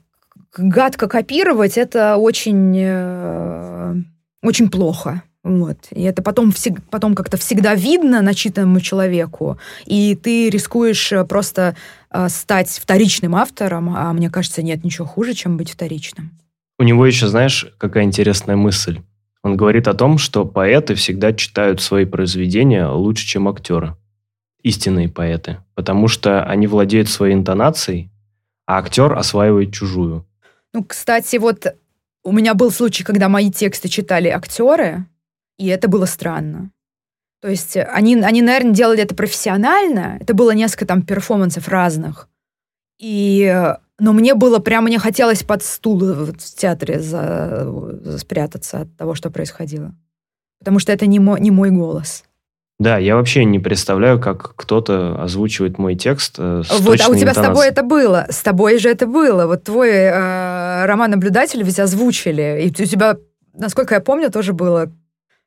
гадко 0.57 1.07
копировать, 1.07 1.77
это 1.77 2.17
очень, 2.17 2.75
э, 2.77 3.95
очень 4.43 4.69
плохо. 4.69 5.23
Вот. 5.43 5.77
И 5.91 6.01
это 6.03 6.21
потом, 6.21 6.51
всег- 6.51 6.81
потом 6.89 7.15
как-то 7.15 7.37
всегда 7.37 7.75
видно 7.75 8.21
начитанному 8.21 8.79
человеку, 8.79 9.57
и 9.85 10.15
ты 10.15 10.49
рискуешь 10.49 11.11
э, 11.11 11.25
просто 11.25 11.75
э, 12.11 12.29
стать 12.29 12.69
вторичным 12.69 13.35
автором, 13.35 13.93
а 13.95 14.13
мне 14.13 14.29
кажется, 14.29 14.61
нет 14.61 14.85
ничего 14.85 15.05
хуже, 15.05 15.33
чем 15.33 15.57
быть 15.57 15.71
вторичным. 15.71 16.31
У 16.79 16.83
него 16.83 17.05
еще, 17.05 17.27
знаешь, 17.27 17.67
какая 17.77 18.05
интересная 18.05 18.55
мысль. 18.55 19.01
Он 19.43 19.57
говорит 19.57 19.89
о 19.89 19.93
том, 19.93 20.17
что 20.17 20.45
поэты 20.45 20.95
всегда 20.95 21.33
читают 21.33 21.81
свои 21.81 22.05
произведения 22.05 22.87
лучше, 22.87 23.25
чем 23.27 23.49
актеры. 23.49 23.97
Истинные 24.63 25.09
поэты. 25.09 25.57
Потому 25.75 26.07
что 26.07 26.45
они 26.45 26.67
владеют 26.67 27.09
своей 27.09 27.33
интонацией, 27.33 28.09
а 28.65 28.79
актер 28.79 29.11
осваивает 29.11 29.73
чужую. 29.73 30.25
Ну, 30.73 30.85
кстати, 30.85 31.35
вот 31.35 31.67
у 32.23 32.31
меня 32.31 32.53
был 32.53 32.71
случай, 32.71 33.03
когда 33.03 33.29
мои 33.29 33.51
тексты 33.51 33.89
читали 33.89 34.27
актеры, 34.29 35.05
и 35.57 35.67
это 35.67 35.87
было 35.87 36.05
странно. 36.05 36.71
То 37.41 37.49
есть 37.49 37.75
они, 37.75 38.15
они, 38.15 38.41
наверное, 38.41 38.71
делали 38.71 39.03
это 39.03 39.15
профессионально. 39.15 40.17
Это 40.21 40.33
было 40.33 40.51
несколько 40.51 40.85
там 40.85 41.01
перформансов 41.01 41.67
разных. 41.67 42.29
И, 42.99 43.43
э, 43.43 43.75
но 43.99 44.13
мне 44.13 44.33
было 44.33 44.59
прям, 44.59 44.85
мне 44.85 44.97
хотелось 44.97 45.43
под 45.43 45.61
стул 45.61 45.99
вот 45.99 46.41
в 46.41 46.55
театре 46.55 46.99
за, 46.99 47.65
за- 48.01 48.17
спрятаться 48.17 48.81
от 48.81 48.95
того, 48.95 49.13
что 49.13 49.29
происходило. 49.29 49.93
Потому 50.59 50.79
что 50.79 50.93
это 50.93 51.05
не 51.05 51.19
мой, 51.19 51.41
не 51.41 51.51
мой 51.51 51.69
голос. 51.69 52.23
Да, 52.79 52.97
я 52.97 53.15
вообще 53.15 53.45
не 53.45 53.59
представляю, 53.59 54.19
как 54.19 54.55
кто-то 54.55 55.21
озвучивает 55.21 55.77
мой 55.77 55.95
текст 55.95 56.35
э, 56.37 56.63
с 56.65 56.79
вот, 56.79 56.99
а 57.01 57.09
у 57.09 57.15
тебя 57.15 57.31
с 57.31 57.35
тобой 57.35 57.69
интонацией. 57.69 57.71
это 57.71 57.83
было. 57.83 58.25
С 58.29 58.41
тобой 58.41 58.79
же 58.79 58.89
это 58.89 59.05
было. 59.05 59.47
Вот 59.47 59.65
твой 59.65 59.89
э, 59.91 60.11
роман 60.87 61.11
«Наблюдатель» 61.11 61.63
ведь 61.63 61.79
озвучили. 61.79 62.63
И 62.63 62.69
у 62.69 62.85
тебя, 62.85 63.17
насколько 63.53 63.95
я 63.95 64.01
помню, 64.01 64.29
тоже 64.31 64.53
было 64.53 64.91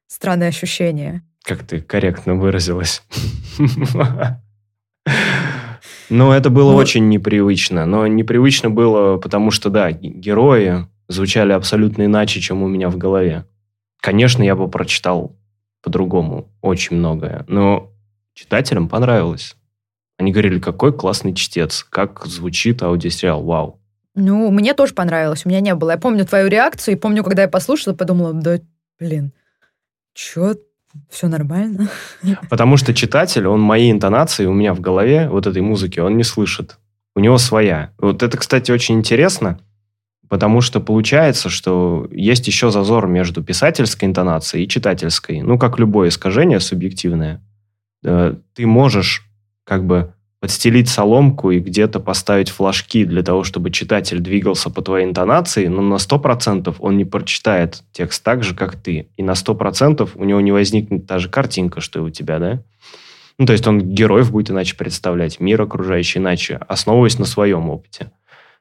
странное 0.07 0.49
ощущение. 0.49 1.23
Как 1.45 1.62
ты 1.62 1.81
корректно 1.81 2.35
выразилась. 2.35 3.02
Ну, 6.09 6.31
это 6.31 6.50
было 6.50 6.71
Ну, 6.71 6.76
очень 6.76 7.09
непривычно. 7.09 7.85
Но 7.85 8.07
непривычно 8.07 8.71
было, 8.71 9.16
потому 9.16 9.50
что, 9.50 9.71
да, 9.71 9.90
герои 9.90 10.87
звучали 11.09 11.52
абсолютно 11.52 12.05
иначе, 12.05 12.40
чем 12.40 12.62
у 12.62 12.69
меня 12.69 12.88
в 12.90 12.97
голове. 12.97 13.45
Конечно, 14.00 14.43
я 14.43 14.55
бы 14.55 14.69
прочитал 14.69 15.37
по-другому 15.83 16.49
очень 16.62 16.97
многое, 16.97 17.45
но 17.49 17.93
читателям 18.35 18.88
понравилось. 18.88 19.57
Они 20.19 20.33
говорили, 20.33 20.61
какой 20.61 20.93
классный 20.93 21.35
чтец, 21.35 21.85
как 21.88 22.25
звучит 22.26 22.83
аудиосериал, 22.83 23.43
вау. 23.43 23.81
Ну, 24.17 24.51
мне 24.51 24.73
тоже 24.73 24.95
понравилось, 24.95 25.45
у 25.45 25.49
меня 25.49 25.61
не 25.61 25.75
было. 25.75 25.91
Я 25.91 25.99
помню 25.99 26.25
твою 26.25 26.49
реакцию, 26.49 26.95
и 26.95 26.99
помню, 26.99 27.23
когда 27.23 27.43
я 27.43 27.49
послушала, 27.49 27.95
подумала, 27.95 28.33
да, 28.33 28.59
блин, 28.99 29.33
чё, 30.15 30.55
все 31.11 31.29
нормально? 31.29 31.89
Потому 32.51 32.79
что 32.79 32.95
читатель, 32.95 33.47
он 33.47 33.61
моей 33.61 33.93
интонации 33.93 34.47
у 34.47 34.55
меня 34.55 34.73
в 34.73 34.81
голове, 34.81 35.29
вот 35.29 35.47
этой 35.47 35.61
музыки, 35.61 36.01
он 36.01 36.17
не 36.17 36.25
слышит. 36.25 36.79
У 37.15 37.21
него 37.21 37.37
своя. 37.37 37.93
Вот 37.99 38.23
это, 38.23 38.39
кстати, 38.39 38.71
очень 38.71 38.97
интересно, 38.97 39.59
потому 40.29 40.63
что 40.63 40.81
получается, 40.81 41.51
что 41.51 42.09
есть 42.11 42.47
еще 42.47 42.71
зазор 42.71 43.07
между 43.09 43.43
писательской 43.43 44.09
интонацией 44.09 44.65
и 44.65 44.69
читательской. 44.69 45.43
Ну, 45.43 45.59
как 45.59 45.79
любое 45.79 46.09
искажение 46.09 46.61
субъективное. 46.61 47.43
Э, 48.03 48.35
Ты 48.55 48.67
можешь 48.67 49.27
как 49.65 49.85
бы 49.85 50.15
подстелить 50.47 50.88
соломку 50.88 51.50
и 51.50 51.59
где-то 51.59 51.99
поставить 51.99 52.50
флажки 52.50 53.05
для 53.05 53.25
того, 53.25 53.43
чтобы 53.43 53.73
читатель 53.73 54.21
двигался 54.21 54.71
по 54.71 54.81
твоей 54.81 55.05
интонации, 55.05 55.67
но 55.67 55.83
на 55.83 55.97
100% 55.97 56.73
он 56.79 56.97
не 56.97 57.05
прочитает 57.05 57.83
текст 57.91 58.23
так 58.23 58.45
же, 58.45 58.55
как 58.55 58.76
ты. 58.76 59.09
И 59.17 59.25
на 59.25 59.33
100% 59.33 60.09
у 60.15 60.25
него 60.25 60.41
не 60.41 60.53
возникнет 60.53 61.05
та 61.05 61.19
же 61.19 61.29
картинка, 61.29 61.81
что 61.81 61.99
и 61.99 62.03
у 62.03 62.11
тебя, 62.11 62.38
да? 62.38 62.62
Ну, 63.38 63.47
то 63.47 63.55
есть 63.55 63.67
он 63.67 63.81
героев 63.81 64.31
будет 64.31 64.53
иначе 64.53 64.76
представлять, 64.76 65.41
мир 65.41 65.61
окружающий 65.62 66.21
иначе, 66.21 66.61
основываясь 66.69 67.19
на 67.19 67.25
своем 67.25 67.69
опыте. 67.69 68.12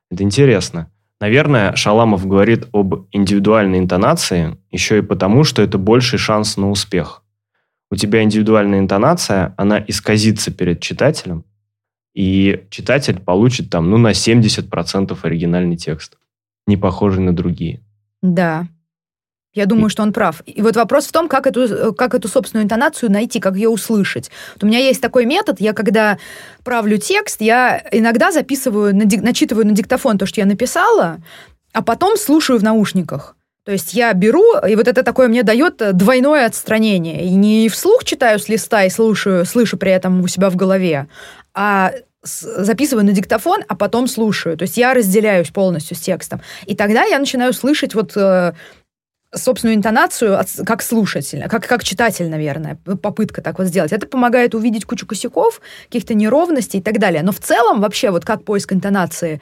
Это 0.09 0.23
интересно. 0.23 0.89
Наверное, 1.21 1.75
Шаламов 1.75 2.25
говорит 2.25 2.67
об 2.71 3.05
индивидуальной 3.11 3.77
интонации 3.77 4.57
еще 4.71 4.97
и 4.97 5.03
потому, 5.03 5.43
что 5.43 5.61
это 5.61 5.77
больший 5.77 6.17
шанс 6.17 6.57
на 6.57 6.71
успех. 6.71 7.21
У 7.91 7.95
тебя 7.95 8.23
индивидуальная 8.23 8.79
интонация, 8.79 9.53
она 9.55 9.79
исказится 9.87 10.49
перед 10.49 10.81
читателем, 10.81 11.45
и 12.15 12.63
читатель 12.69 13.19
получит 13.19 13.69
там, 13.69 13.91
ну, 13.91 13.97
на 13.97 14.11
70% 14.11 15.17
оригинальный 15.21 15.75
текст, 15.75 16.17
не 16.65 16.77
похожий 16.77 17.21
на 17.21 17.35
другие. 17.35 17.81
Да. 18.21 18.67
Я 19.53 19.65
думаю, 19.65 19.89
что 19.89 20.03
он 20.03 20.11
прав. 20.11 20.41
И 20.45 20.61
вот 20.61 20.75
вопрос 20.75 21.05
в 21.05 21.11
том, 21.11 21.29
как 21.29 21.47
эту, 21.47 21.93
как 21.93 22.13
эту 22.13 22.27
собственную 22.27 22.65
интонацию 22.65 23.11
найти, 23.11 23.39
как 23.39 23.55
ее 23.55 23.69
услышать. 23.69 24.29
Вот 24.55 24.63
у 24.63 24.67
меня 24.67 24.79
есть 24.79 25.01
такой 25.01 25.25
метод, 25.25 25.61
я 25.61 25.73
когда 25.73 26.17
правлю 26.63 26.97
текст, 26.97 27.41
я 27.41 27.81
иногда 27.91 28.31
записываю, 28.31 28.95
начитываю 28.95 29.65
на 29.67 29.73
диктофон 29.73 30.17
то, 30.17 30.25
что 30.25 30.41
я 30.41 30.45
написала, 30.45 31.19
а 31.71 31.81
потом 31.81 32.17
слушаю 32.17 32.59
в 32.59 32.63
наушниках. 32.63 33.35
То 33.65 33.71
есть 33.71 33.93
я 33.93 34.13
беру, 34.13 34.43
и 34.59 34.75
вот 34.75 34.87
это 34.87 35.03
такое 35.03 35.27
мне 35.27 35.41
дает 35.41 35.81
э, 35.81 35.91
двойное 35.91 36.45
отстранение. 36.45 37.25
И 37.25 37.31
не 37.31 37.67
вслух 37.67 38.03
читаю 38.03 38.39
с 38.39 38.47
листа 38.47 38.83
и 38.83 38.89
слушаю, 38.89 39.43
слышу 39.45 39.75
при 39.77 39.91
этом 39.91 40.21
у 40.21 40.27
себя 40.27 40.49
в 40.49 40.55
голове, 40.55 41.07
а 41.55 41.93
записываю 42.25 43.05
на 43.05 43.11
диктофон, 43.11 43.63
а 43.67 43.75
потом 43.75 44.07
слушаю. 44.07 44.57
То 44.57 44.63
есть 44.63 44.77
я 44.77 44.93
разделяюсь 44.93 45.49
полностью 45.49 45.95
с 45.95 45.99
текстом. 45.99 46.41
И 46.65 46.75
тогда 46.75 47.03
я 47.03 47.19
начинаю 47.19 47.53
слышать 47.53 47.95
вот 47.95 48.17
э, 48.17 48.53
собственную 49.33 49.75
интонацию 49.75 50.39
как 50.65 50.81
слушатель, 50.81 51.47
как, 51.47 51.67
как 51.67 51.83
читатель, 51.83 52.29
наверное, 52.29 52.77
попытка 53.01 53.41
так 53.41 53.59
вот 53.59 53.67
сделать. 53.67 53.91
Это 53.91 54.07
помогает 54.07 54.55
увидеть 54.55 54.85
кучу 54.85 55.05
косяков, 55.05 55.61
каких-то 55.85 56.13
неровностей 56.13 56.79
и 56.79 56.83
так 56.83 56.99
далее. 56.99 57.23
Но 57.23 57.31
в 57.31 57.39
целом 57.39 57.81
вообще 57.81 58.09
вот 58.11 58.25
как 58.25 58.43
поиск 58.43 58.73
интонации 58.73 59.41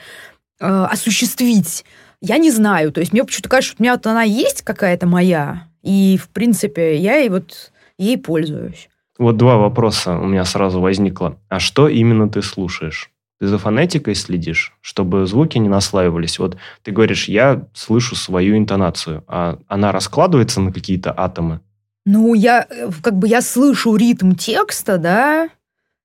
э, 0.59 0.65
осуществить, 0.65 1.85
я 2.21 2.37
не 2.37 2.51
знаю. 2.51 2.91
То 2.91 2.99
есть 2.99 3.13
мне 3.13 3.23
почему-то 3.23 3.49
кажется, 3.49 3.73
что 3.73 3.81
у 3.81 3.83
меня 3.83 3.93
вот 3.93 4.05
она 4.07 4.23
есть 4.23 4.61
какая-то 4.61 5.07
моя, 5.07 5.67
и, 5.81 6.17
в 6.21 6.29
принципе, 6.29 6.97
я 6.97 7.17
и 7.19 7.29
вот 7.29 7.71
ей 7.97 8.17
пользуюсь. 8.17 8.89
Вот 9.17 9.37
два 9.37 9.57
вопроса 9.57 10.17
у 10.17 10.25
меня 10.25 10.45
сразу 10.45 10.81
возникло. 10.81 11.37
А 11.49 11.59
что 11.59 11.87
именно 11.87 12.29
ты 12.29 12.41
слушаешь? 12.41 13.11
Ты 13.39 13.47
за 13.47 13.57
фонетикой 13.57 14.15
следишь, 14.15 14.73
чтобы 14.81 15.25
звуки 15.25 15.57
не 15.57 15.69
наслаивались? 15.69 16.39
Вот 16.39 16.57
ты 16.81 16.91
говоришь, 16.91 17.27
я 17.27 17.67
слышу 17.73 18.15
свою 18.15 18.57
интонацию, 18.57 19.23
а 19.27 19.59
она 19.67 19.91
раскладывается 19.91 20.61
на 20.61 20.71
какие-то 20.71 21.13
атомы? 21.15 21.59
Ну, 22.05 22.33
я 22.33 22.67
как 23.01 23.17
бы 23.17 23.27
я 23.27 23.41
слышу 23.41 23.95
ритм 23.95 24.33
текста, 24.33 24.97
да, 24.97 25.49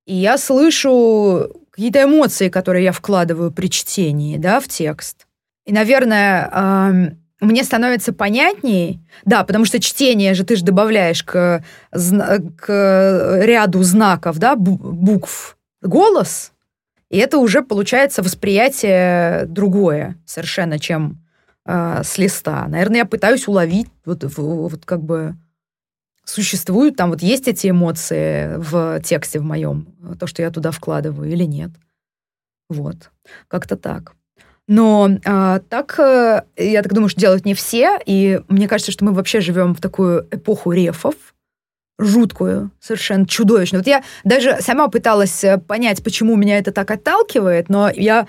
и 0.07 0.15
я 0.15 0.39
слышу 0.39 1.49
какие-то 1.71 2.05
эмоции, 2.05 2.49
которые 2.49 2.85
я 2.85 2.93
вкладываю 2.93 3.53
при 3.53 3.69
чтении, 3.69 4.37
да, 4.37 4.61
в 4.61 4.69
текст. 4.69 5.27
И, 5.65 5.73
наверное, 5.73 7.15
мне 7.41 7.65
становится 7.65 8.13
понятнее, 8.13 9.01
да, 9.25 9.45
потому 9.45 9.65
что 9.65 9.81
чтение 9.81 10.35
же 10.35 10.45
ты 10.45 10.57
же 10.57 10.65
добавляешь 10.65 11.23
к, 11.23 11.63
к 11.93 13.41
ряду 13.43 13.83
знаков, 13.83 14.39
да, 14.39 14.57
букв, 14.57 15.57
голос, 15.83 16.53
и 17.11 17.19
это 17.19 17.39
уже 17.39 17.63
получается 17.63 18.23
восприятие 18.23 19.47
другое 19.47 20.17
совершенно, 20.27 20.79
чем 20.79 21.25
э, 21.65 22.03
с 22.05 22.19
листа. 22.19 22.67
Наверное, 22.69 22.99
я 22.99 23.07
пытаюсь 23.07 23.49
уловить 23.49 23.89
вот, 24.05 24.25
вот 24.37 24.85
как 24.85 25.03
бы 25.03 25.35
существуют 26.25 26.97
там 26.97 27.11
вот 27.11 27.23
есть 27.23 27.49
эти 27.49 27.71
эмоции 27.71 28.57
в 28.57 29.01
тексте 29.01 29.39
в 29.39 29.45
моем, 29.45 29.87
то, 30.19 30.27
что 30.27 30.43
я 30.43 30.51
туда 30.51 30.71
вкладываю 30.71 31.31
или 31.31 31.45
нет. 31.45 31.71
Вот, 32.69 33.11
как-то 33.49 33.77
так. 33.77 34.15
Но 34.69 35.09
а, 35.25 35.61
так, 35.61 35.99
э, 35.99 36.43
я 36.59 36.83
так 36.83 36.93
думаю, 36.93 37.09
что 37.09 37.21
делают 37.21 37.47
не 37.47 37.55
все, 37.55 37.99
и 38.05 38.43
мне 38.49 38.69
кажется, 38.69 38.93
что 38.93 39.05
мы 39.05 39.13
вообще 39.13 39.41
живем 39.41 39.75
в 39.75 39.81
такую 39.81 40.29
эпоху 40.31 40.73
рефов, 40.73 41.15
жуткую, 41.99 42.71
совершенно 42.79 43.27
чудовищную. 43.27 43.81
Вот 43.81 43.89
я 43.89 44.05
даже 44.25 44.59
сама 44.61 44.89
пыталась 44.89 45.43
э, 45.43 45.57
понять, 45.57 46.05
почему 46.05 46.37
меня 46.37 46.59
это 46.59 46.71
так 46.71 46.91
отталкивает, 46.91 47.71
но 47.71 47.91
я 47.91 48.27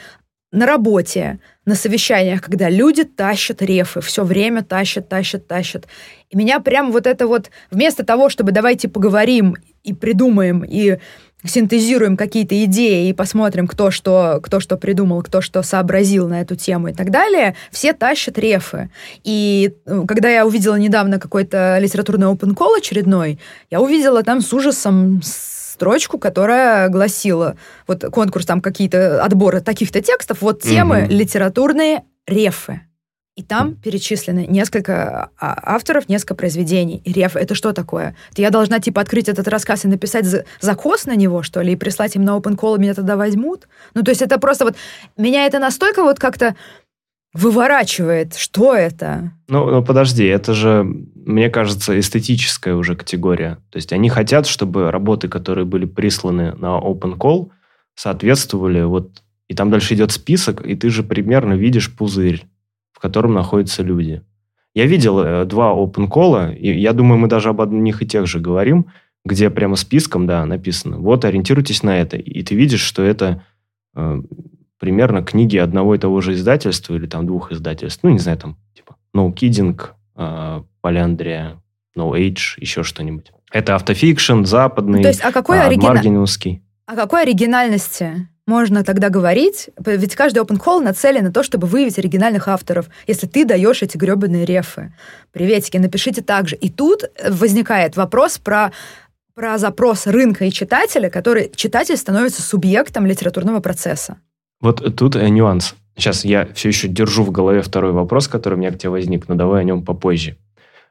на 0.51 0.65
работе, 0.65 1.39
на 1.65 1.75
совещаниях, 1.75 2.41
когда 2.41 2.69
люди 2.69 3.03
тащат 3.03 3.61
рефы, 3.61 3.99
все 4.01 4.23
время 4.23 4.63
тащат, 4.63 5.09
тащат, 5.09 5.45
тащат. 5.45 5.87
И 6.29 6.37
меня 6.37 6.61
прям 6.61 6.91
вот 6.91 7.05
это 7.05 7.27
вот, 7.27 7.51
вместо 7.69 8.03
того, 8.03 8.29
чтобы 8.29 8.53
давайте 8.53 8.87
поговорим 8.87 9.57
и 9.83 9.93
придумаем, 9.93 10.63
и 10.63 10.99
синтезируем 11.45 12.17
какие-то 12.17 12.61
идеи 12.65 13.09
и 13.09 13.13
посмотрим, 13.13 13.67
кто 13.67 13.91
что, 13.91 14.39
кто 14.43 14.59
что 14.59 14.77
придумал, 14.77 15.21
кто 15.21 15.41
что 15.41 15.63
сообразил 15.63 16.27
на 16.27 16.41
эту 16.41 16.55
тему 16.55 16.89
и 16.89 16.93
так 16.93 17.11
далее, 17.11 17.55
все 17.71 17.93
тащат 17.93 18.37
рефы. 18.37 18.89
И 19.23 19.73
э, 19.85 20.03
когда 20.07 20.29
я 20.29 20.45
увидела 20.45 20.75
недавно 20.75 21.19
какой-то 21.19 21.77
литературный 21.79 22.27
open 22.27 22.55
call 22.55 22.77
очередной, 22.77 23.39
я 23.69 23.79
увидела 23.79 24.23
там 24.23 24.41
с 24.41 24.51
ужасом 24.51 25.21
строчку, 25.23 26.17
которая 26.17 26.89
гласила, 26.89 27.55
вот 27.87 28.03
конкурс, 28.11 28.45
там 28.45 28.59
какие-то 28.61 29.23
отборы 29.23 29.61
таких-то 29.61 30.01
текстов, 30.01 30.41
вот 30.41 30.61
темы 30.61 31.03
угу. 31.03 31.13
литературные 31.13 32.03
рефы. 32.27 32.81
И 33.39 33.41
там 33.41 33.75
перечислены 33.75 34.47
несколько 34.49 35.29
а, 35.39 35.73
авторов, 35.75 36.09
несколько 36.09 36.35
произведений. 36.35 37.01
И 37.05 37.13
реф— 37.13 37.35
это 37.37 37.55
что 37.55 37.71
такое? 37.71 38.13
Это 38.33 38.41
я 38.41 38.49
должна, 38.49 38.81
типа, 38.81 38.99
открыть 38.99 39.29
этот 39.29 39.47
рассказ 39.47 39.85
и 39.85 39.87
написать 39.87 40.25
закос 40.59 41.05
на 41.05 41.15
него, 41.15 41.41
что 41.41 41.61
ли, 41.61 41.71
и 41.71 41.77
прислать 41.77 42.17
им 42.17 42.25
на 42.25 42.31
open 42.31 42.57
call, 42.57 42.75
и 42.75 42.81
меня 42.81 42.93
тогда 42.93 43.15
возьмут? 43.15 43.69
Ну, 43.93 44.03
то 44.03 44.11
есть 44.11 44.21
это 44.21 44.39
просто 44.39 44.65
вот... 44.65 44.75
Меня 45.15 45.45
это 45.45 45.57
настолько 45.57 46.03
вот 46.03 46.19
как-то 46.19 46.57
выворачивает. 47.33 48.35
Что 48.35 48.75
это? 48.75 49.31
Ну, 49.47 49.71
ну, 49.71 49.85
подожди, 49.85 50.25
это 50.25 50.53
же, 50.53 50.83
мне 51.15 51.49
кажется, 51.49 51.97
эстетическая 51.97 52.75
уже 52.75 52.97
категория. 52.97 53.59
То 53.69 53.77
есть 53.77 53.93
они 53.93 54.09
хотят, 54.09 54.47
чтобы 54.47 54.91
работы, 54.91 55.29
которые 55.29 55.63
были 55.63 55.85
присланы 55.85 56.53
на 56.57 56.77
open 56.77 57.15
call, 57.15 57.51
соответствовали 57.95 58.81
вот... 58.81 59.23
И 59.47 59.55
там 59.55 59.71
дальше 59.71 59.93
идет 59.93 60.11
список, 60.11 60.67
и 60.67 60.75
ты 60.75 60.89
же 60.89 61.03
примерно 61.03 61.53
видишь 61.53 61.95
пузырь 61.95 62.45
в 62.99 63.01
котором 63.01 63.33
находятся 63.33 63.81
люди. 63.81 64.21
Я 64.73 64.85
видел 64.85 65.19
э, 65.19 65.45
два 65.45 65.71
open 65.71 66.09
call, 66.09 66.53
и 66.53 66.77
я 66.77 66.91
думаю, 66.91 67.17
мы 67.17 67.29
даже 67.29 67.47
об 67.47 67.61
одних 67.61 68.01
и 68.01 68.05
тех 68.05 68.27
же 68.27 68.41
говорим, 68.41 68.87
где 69.23 69.49
прямо 69.49 69.77
списком, 69.77 70.27
да, 70.27 70.45
написано, 70.45 70.97
вот, 70.97 71.23
ориентируйтесь 71.23 71.81
на 71.81 71.97
это. 71.97 72.17
И 72.17 72.43
ты 72.43 72.55
видишь, 72.55 72.81
что 72.81 73.01
это 73.01 73.41
э, 73.95 74.21
примерно 74.79 75.23
книги 75.23 75.55
одного 75.55 75.95
и 75.95 75.97
того 75.97 76.19
же 76.19 76.33
издательства 76.33 76.93
или 76.93 77.07
там 77.07 77.25
двух 77.25 77.53
издательств. 77.53 78.03
Ну, 78.03 78.09
не 78.09 78.19
знаю, 78.19 78.37
там, 78.37 78.57
типа, 78.75 78.97
No 79.15 79.33
Kidding, 79.33 79.79
э, 80.17 80.63
Поляндрия, 80.81 81.61
No 81.97 82.11
Age, 82.11 82.57
еще 82.57 82.83
что-нибудь. 82.83 83.31
Это 83.49 83.75
автофикшн, 83.75 84.43
западный, 84.43 85.03
То 85.03 85.07
есть, 85.07 85.21
а 85.23 85.31
какой 85.31 85.61
оригина... 85.61 85.93
маргиновский. 85.93 86.61
О 86.85 86.95
какой 86.95 87.21
оригинальности 87.21 88.27
можно 88.49 88.83
тогда 88.83 89.09
говорить, 89.09 89.69
ведь 89.85 90.15
каждый 90.15 90.39
open 90.39 90.59
call 90.59 90.81
нацелен 90.81 91.23
на 91.23 91.31
то, 91.31 91.43
чтобы 91.43 91.67
выявить 91.67 91.99
оригинальных 91.99 92.47
авторов, 92.47 92.89
если 93.05 93.27
ты 93.27 93.45
даешь 93.45 93.83
эти 93.83 93.95
гребаные 93.95 94.43
рефы. 94.43 94.91
Приветики, 95.31 95.77
напишите 95.77 96.23
также. 96.23 96.55
И 96.55 96.69
тут 96.69 97.03
возникает 97.29 97.95
вопрос 97.95 98.39
про 98.39 98.71
про 99.35 99.57
запрос 99.57 100.05
рынка 100.05 100.43
и 100.43 100.51
читателя, 100.51 101.09
который 101.09 101.49
читатель 101.55 101.95
становится 101.95 102.41
субъектом 102.41 103.05
литературного 103.05 103.61
процесса. 103.61 104.17
Вот 104.59 104.83
тут 104.97 105.15
э, 105.15 105.29
нюанс. 105.29 105.75
Сейчас 105.95 106.25
я 106.25 106.45
все 106.53 106.67
еще 106.67 106.89
держу 106.89 107.23
в 107.23 107.31
голове 107.31 107.61
второй 107.61 107.93
вопрос, 107.93 108.27
который 108.27 108.55
у 108.55 108.57
меня 108.57 108.71
к 108.71 108.77
тебе 108.77 108.89
возник, 108.89 109.29
но 109.29 109.35
давай 109.35 109.61
о 109.61 109.63
нем 109.63 109.85
попозже. 109.85 110.35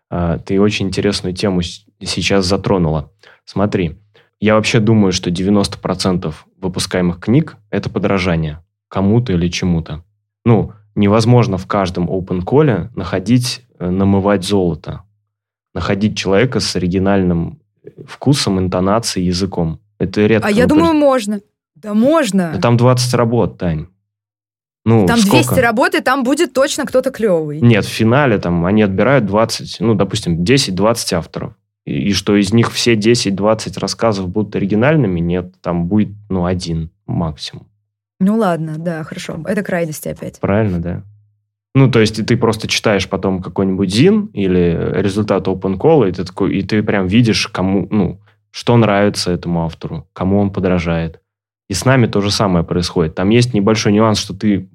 А, 0.09 0.39
ты 0.39 0.59
очень 0.59 0.87
интересную 0.87 1.35
тему 1.35 1.61
сейчас 2.01 2.47
затронула. 2.47 3.11
Смотри, 3.45 3.99
я 4.41 4.55
вообще 4.55 4.81
думаю, 4.81 5.13
что 5.13 5.31
90% 5.31 6.33
выпускаемых 6.61 7.19
книг– 7.21 7.57
это 7.71 7.91
подражание 7.91 8.63
кому-то 8.89 9.33
или 9.33 9.49
чему-то. 9.49 10.05
Ну, 10.45 10.73
невозможно 10.95 11.59
в 11.59 11.67
каждом 11.67 12.09
open 12.09 12.45
call 12.45 12.89
находить, 12.95 13.65
э, 13.79 13.91
намывать 13.91 14.45
золото. 14.45 15.03
Находить 15.75 16.17
человека 16.17 16.61
с 16.61 16.77
оригинальным 16.77 17.61
вкусом, 18.07 18.59
интонацией, 18.59 19.27
языком. 19.27 19.81
Это 19.99 20.27
редко. 20.27 20.49
А 20.49 20.51
я 20.51 20.67
думаю, 20.67 20.95
можно. 20.95 21.41
Да 21.75 21.95
можно. 21.95 22.53
Да 22.55 22.61
там 22.61 22.77
20 22.77 23.15
работ, 23.15 23.59
Тань. 23.59 23.87
Ну, 24.85 25.07
там 25.07 25.19
сколько? 25.19 25.49
200 25.49 25.61
работ, 25.61 25.95
и 25.95 26.01
там 26.01 26.23
будет 26.23 26.55
точно 26.55 26.87
кто-то 26.87 27.11
клевый. 27.11 27.61
Нет, 27.61 27.85
в 27.85 27.89
финале 27.89 28.39
там 28.39 28.65
они 28.65 28.83
отбирают 28.83 29.27
20, 29.27 29.81
ну, 29.81 29.95
допустим, 29.95 30.43
10-20 30.43 31.15
авторов 31.15 31.55
и 31.89 32.13
что 32.13 32.37
из 32.37 32.53
них 32.53 32.71
все 32.71 32.95
10-20 32.97 33.81
рассказов 33.81 34.29
будут 34.29 34.55
оригинальными, 34.55 35.21
нет, 35.21 35.55
там 35.63 35.89
будет, 35.89 36.11
ну, 36.29 36.45
один 36.45 36.91
максимум. 37.07 37.67
Ну 38.21 38.37
ладно, 38.37 38.77
да, 38.79 39.03
хорошо. 39.05 39.43
Это 39.47 39.63
крайности 39.63 40.09
опять. 40.09 40.39
Правильно, 40.39 40.81
да. 40.81 41.03
Ну, 41.75 41.91
то 41.91 42.01
есть 42.01 42.27
ты 42.27 42.37
просто 42.37 42.69
читаешь 42.69 43.09
потом 43.09 43.41
какой-нибудь 43.41 43.91
ЗИН 43.91 44.27
или 44.35 44.93
результат 45.01 45.47
open 45.47 45.79
call, 45.79 46.09
и 46.09 46.13
ты, 46.13 46.25
такой, 46.25 46.57
и 46.57 46.63
ты 46.63 46.83
прям 46.83 47.07
видишь, 47.07 47.49
кому, 47.49 47.87
ну, 47.91 48.21
что 48.51 48.77
нравится 48.77 49.31
этому 49.31 49.65
автору, 49.65 50.07
кому 50.13 50.41
он 50.41 50.53
подражает. 50.53 51.21
И 51.71 51.75
с 51.75 51.87
нами 51.87 52.07
то 52.07 52.21
же 52.21 52.31
самое 52.31 52.67
происходит. 52.67 53.15
Там 53.15 53.31
есть 53.31 53.55
небольшой 53.55 53.93
нюанс, 53.93 54.19
что 54.19 54.35
ты 54.35 54.69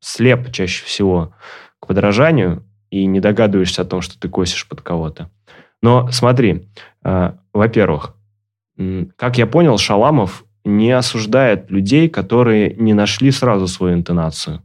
слеп 0.00 0.50
чаще 0.50 0.84
всего 0.84 1.34
к 1.78 1.86
подражанию 1.86 2.64
и 2.90 3.06
не 3.06 3.20
догадываешься 3.20 3.82
о 3.82 3.84
том, 3.84 4.00
что 4.00 4.18
ты 4.18 4.28
косишь 4.28 4.66
под 4.68 4.80
кого-то. 4.80 5.30
Но 5.82 6.08
смотри, 6.10 6.68
э, 7.04 7.32
во-первых, 7.52 8.14
как 9.16 9.38
я 9.38 9.46
понял, 9.46 9.76
Шаламов 9.78 10.44
не 10.64 10.92
осуждает 10.92 11.70
людей, 11.70 12.08
которые 12.08 12.74
не 12.74 12.94
нашли 12.94 13.30
сразу 13.30 13.66
свою 13.66 13.94
интонацию. 13.94 14.62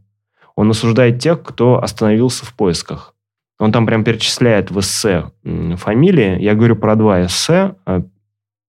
Он 0.54 0.70
осуждает 0.70 1.20
тех, 1.20 1.42
кто 1.42 1.82
остановился 1.82 2.46
в 2.46 2.54
поисках. 2.54 3.14
Он 3.58 3.72
там 3.72 3.86
прям 3.86 4.04
перечисляет 4.04 4.70
в 4.70 4.78
эссе 4.80 5.30
фамилии. 5.76 6.40
Я 6.40 6.54
говорю 6.54 6.76
про 6.76 6.94
два 6.94 7.24
эссе. 7.26 7.74
Э, 7.86 8.02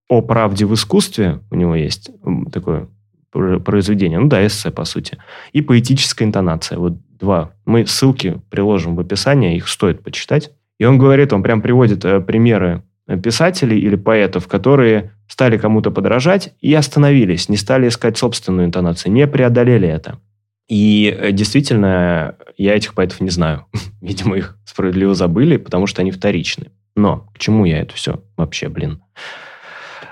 о 0.08 0.22
правде 0.22 0.66
в 0.66 0.74
искусстве 0.74 1.40
у 1.52 1.56
него 1.56 1.76
есть 1.76 2.10
такое 2.52 2.90
произведение. 3.32 4.20
Ну 4.20 4.28
да, 4.28 4.46
эссе, 4.46 4.72
по 4.72 4.86
сути. 4.86 5.20
И 5.52 5.62
поэтическая 5.62 6.28
интонация. 6.28 6.80
Вот 6.80 6.94
два. 7.20 7.52
Мы 7.66 7.86
ссылки 7.86 8.42
приложим 8.50 8.96
в 8.96 9.00
описании, 9.00 9.56
их 9.56 9.68
стоит 9.68 10.04
почитать. 10.04 10.52
И 10.80 10.86
он 10.86 10.98
говорит, 10.98 11.34
он 11.34 11.44
прям 11.44 11.62
приводит 11.62 12.04
э, 12.06 12.20
примеры 12.22 12.84
писателей 13.24 13.80
или 13.80 13.96
поэтов, 13.96 14.48
которые 14.48 15.12
стали 15.28 15.58
кому-то 15.58 15.92
подражать 15.92 16.54
и 16.62 16.74
остановились, 16.74 17.50
не 17.50 17.58
стали 17.58 17.88
искать 17.88 18.18
собственную 18.18 18.68
интонацию, 18.68 19.12
не 19.12 19.28
преодолели 19.28 19.88
это. 19.88 20.20
И 20.68 21.16
э, 21.20 21.32
действительно, 21.32 22.36
я 22.58 22.76
этих 22.76 22.94
поэтов 22.94 23.22
не 23.22 23.30
знаю. 23.30 23.66
Видимо, 24.02 24.38
их 24.38 24.58
справедливо 24.64 25.16
забыли, 25.16 25.58
потому 25.58 25.88
что 25.88 26.02
они 26.02 26.12
вторичны. 26.12 26.72
Но 26.96 27.28
к 27.34 27.40
чему 27.40 27.66
я 27.66 27.80
это 27.80 27.96
все 27.96 28.22
вообще, 28.38 28.70
блин? 28.70 29.02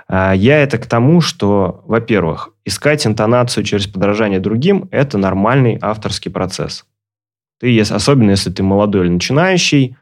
А, 0.07 0.33
я 0.33 0.61
это 0.61 0.77
к 0.77 0.87
тому, 0.87 1.21
что, 1.21 1.83
во-первых, 1.85 2.49
искать 2.65 3.05
интонацию 3.05 3.63
через 3.63 3.87
подражание 3.87 4.39
другим– 4.39 4.89
это 4.91 5.17
нормальный 5.17 5.77
авторский 5.81 6.31
процесс. 6.31 6.85
Ты, 7.59 7.79
особенно 7.79 8.31
если 8.31 8.51
ты 8.51 8.63
молодой 8.63 9.05
или 9.05 9.13
начинающий, 9.13 9.97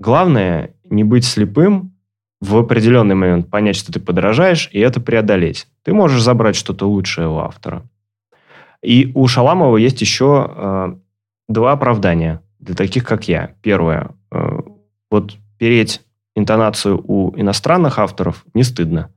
главное 0.00 0.74
не 0.84 1.04
быть 1.04 1.24
слепым, 1.24 1.92
в 2.40 2.56
определенный 2.56 3.14
момент 3.14 3.50
понять, 3.50 3.76
что 3.76 3.92
ты 3.92 4.00
подражаешь, 4.00 4.70
и 4.72 4.80
это 4.80 5.00
преодолеть. 5.00 5.68
Ты 5.84 5.92
можешь 5.92 6.22
забрать 6.22 6.56
что-то 6.56 6.88
лучшее 6.88 7.28
у 7.28 7.38
автора. 7.38 7.82
И 8.82 9.12
у 9.14 9.26
Шаламова 9.28 9.76
есть 9.76 10.00
еще 10.00 10.50
э, 10.50 10.94
два 11.48 11.72
оправдания 11.72 12.42
для 12.58 12.74
таких, 12.74 13.04
как 13.04 13.28
я. 13.28 13.54
Первое. 13.60 14.12
Э, 14.32 14.60
вот 15.10 15.36
переть 15.58 16.00
интонацию 16.34 16.98
у 17.06 17.38
иностранных 17.38 17.98
авторов 17.98 18.46
не 18.54 18.62
стыдно. 18.62 19.12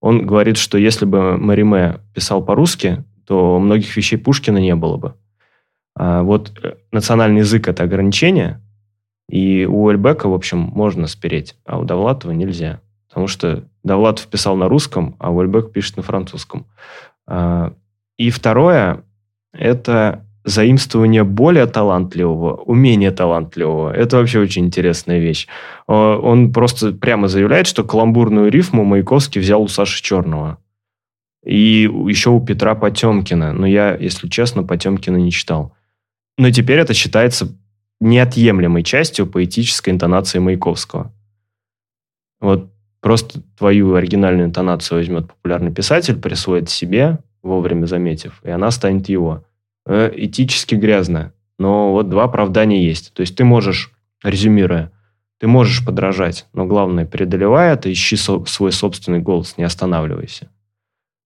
Он 0.00 0.26
говорит, 0.26 0.56
что 0.56 0.76
если 0.76 1.04
бы 1.04 1.38
Мариме 1.38 2.00
писал 2.14 2.44
по-русски, 2.44 3.04
то 3.26 3.60
многих 3.60 3.96
вещей 3.96 4.16
Пушкина 4.16 4.58
не 4.58 4.74
было 4.74 4.96
бы. 4.96 5.14
А 5.94 6.22
вот 6.22 6.52
э, 6.64 6.74
национальный 6.90 7.40
язык– 7.40 7.68
это 7.68 7.84
ограничение, 7.84 8.60
и 9.28 9.66
у 9.66 9.90
Эльбека, 9.90 10.28
в 10.28 10.34
общем, 10.34 10.58
можно 10.58 11.06
спереть, 11.06 11.56
а 11.64 11.78
у 11.78 11.84
Довлатова 11.84 12.32
нельзя. 12.32 12.80
Потому 13.08 13.26
что 13.26 13.64
Довлатов 13.82 14.26
писал 14.26 14.56
на 14.56 14.68
русском, 14.68 15.16
а 15.18 15.32
Уэльбек 15.32 15.72
пишет 15.72 15.96
на 15.96 16.02
французском. 16.02 16.66
А, 17.26 17.72
и 18.18 18.30
второе– 18.30 19.04
это 19.52 20.26
заимствование 20.44 21.24
более 21.24 21.66
талантливого, 21.66 22.54
умения 22.54 23.10
талантливого. 23.10 23.92
Это 23.92 24.18
вообще 24.18 24.38
очень 24.38 24.66
интересная 24.66 25.18
вещь. 25.18 25.48
Он 25.88 26.52
просто 26.52 26.92
прямо 26.92 27.26
заявляет, 27.26 27.66
что 27.66 27.82
каламбурную 27.82 28.48
рифму 28.50 28.84
Маяковский 28.84 29.40
взял 29.40 29.62
у 29.62 29.68
Саши 29.68 30.02
Черного. 30.02 30.58
И 31.44 31.90
еще 32.06 32.30
у 32.30 32.40
Петра 32.40 32.76
Потемкина. 32.76 33.52
Но 33.52 33.66
я, 33.66 33.96
если 33.96 34.28
честно, 34.28 34.62
Потемкина 34.62 35.16
не 35.16 35.32
читал. 35.32 35.74
Но 36.38 36.50
теперь 36.50 36.78
это 36.78 36.94
считается 36.94 37.48
неотъемлемой 38.00 38.82
частью 38.82 39.26
поэтической 39.26 39.92
интонации 39.92 40.38
Маяковского. 40.38 41.12
Вот 42.40 42.70
просто 43.00 43.40
твою 43.56 43.94
оригинальную 43.94 44.46
интонацию 44.46 44.98
возьмет 44.98 45.28
популярный 45.28 45.72
писатель, 45.72 46.16
присвоит 46.16 46.68
себе, 46.68 47.18
вовремя 47.42 47.86
заметив, 47.86 48.40
и 48.42 48.50
она 48.50 48.70
станет 48.70 49.08
его. 49.08 49.44
Э, 49.86 50.10
этически 50.14 50.74
грязно, 50.74 51.32
но 51.58 51.92
вот 51.92 52.08
два 52.08 52.24
оправдания 52.24 52.84
есть. 52.84 53.12
То 53.14 53.20
есть 53.20 53.36
ты 53.36 53.44
можешь, 53.44 53.92
резюмируя, 54.22 54.92
ты 55.38 55.46
можешь 55.46 55.84
подражать, 55.84 56.46
но 56.52 56.66
главное, 56.66 57.06
преодолевая 57.06 57.74
это, 57.74 57.92
ищи 57.92 58.16
со- 58.16 58.44
свой 58.46 58.72
собственный 58.72 59.20
голос, 59.20 59.56
не 59.56 59.64
останавливайся. 59.64 60.50